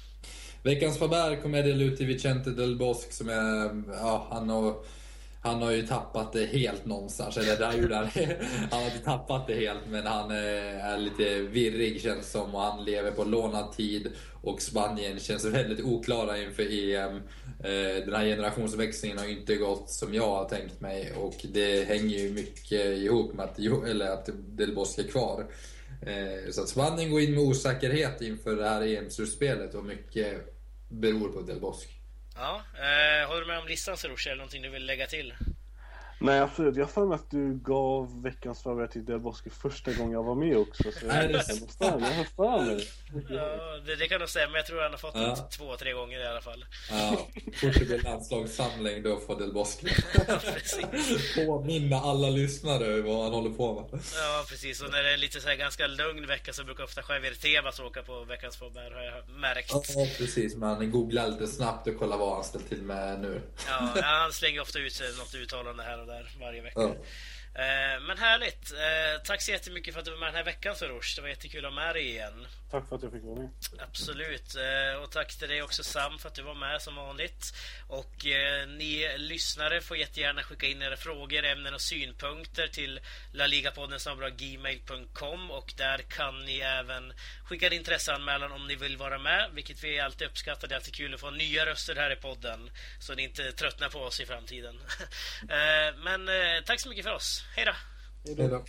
[0.64, 4.84] Veckans Faber kommer det ut till Vicente del Bosque som är, ja, han har
[5.42, 7.38] han har ju tappat det helt någonstans.
[7.38, 8.08] Eller där gjorde han,
[8.72, 12.62] han har inte tappat det helt, men han eh, är lite virrig känns som och
[12.62, 14.12] han lever på lånad tid.
[14.42, 17.16] Och Spanien känns väldigt oklara inför EM.
[17.64, 21.88] Eh, den här generationsväxlingen har ju inte gått som jag har tänkt mig och det
[21.88, 25.46] hänger ju mycket ihop med att, eller att Del Bosque är kvar.
[26.02, 30.56] Eh, så att Spanien går in med osäkerhet inför det här EM-slutspelet och mycket
[30.90, 31.99] beror på Del Bosque.
[32.42, 35.34] Ja, eh, håller du med om listan Soroush eller någonting du vill lägga till?
[36.22, 39.94] Nej absolut, jag har för mig att du gav veckans favorit till Del Bosque första
[39.94, 40.84] gången jag var med också.
[40.84, 42.88] Så jag, har för mig
[43.30, 43.96] ja, det.
[43.96, 45.22] Det kan nog stämma, jag tror han har fått ja.
[45.22, 46.66] det två, tre gånger i alla fall.
[46.92, 47.28] Ja,
[47.62, 49.90] det blir landslagssamling då får Del Bosque
[51.46, 54.02] påminna alla lyssnare vad han håller på med.
[54.16, 57.02] Ja precis, och när det är lite så här ganska lugn vecka så brukar ofta
[57.10, 59.72] Javier Tebas åka på veckans favorit har jag märkt.
[59.72, 63.42] Ja precis, man googlar lite snabbt och kollar vad han ställt till med nu.
[63.68, 66.82] Ja, han slänger ofta ut något uttalande här och där varje vecka.
[66.82, 66.96] Ja.
[67.64, 68.72] Eh, men härligt!
[68.72, 71.16] Eh, tack så jättemycket för att du var med den här veckan Soroush.
[71.16, 72.48] Det var jättekul att ha med dig igen.
[72.72, 73.50] Tack för att jag fick vara med.
[73.80, 74.56] Absolut.
[74.56, 77.54] Eh, och tack till dig också Sam för att du var med som vanligt.
[77.88, 83.00] Och eh, ni lyssnare får jättegärna skicka in era frågor, ämnen och synpunkter till
[83.34, 84.00] laligapodden
[84.38, 87.14] gmail.com och där kan ni även
[87.46, 90.68] skicka en intresseanmälan om ni vill vara med, vilket vi alltid uppskattar.
[90.68, 93.90] Det är alltid kul att få nya röster här i podden så ni inte tröttnar
[93.90, 94.76] på oss i framtiden.
[95.42, 96.30] Eh, men
[96.66, 97.44] tack så mycket för oss.
[97.56, 97.74] Hej då!
[98.26, 98.66] Hej då!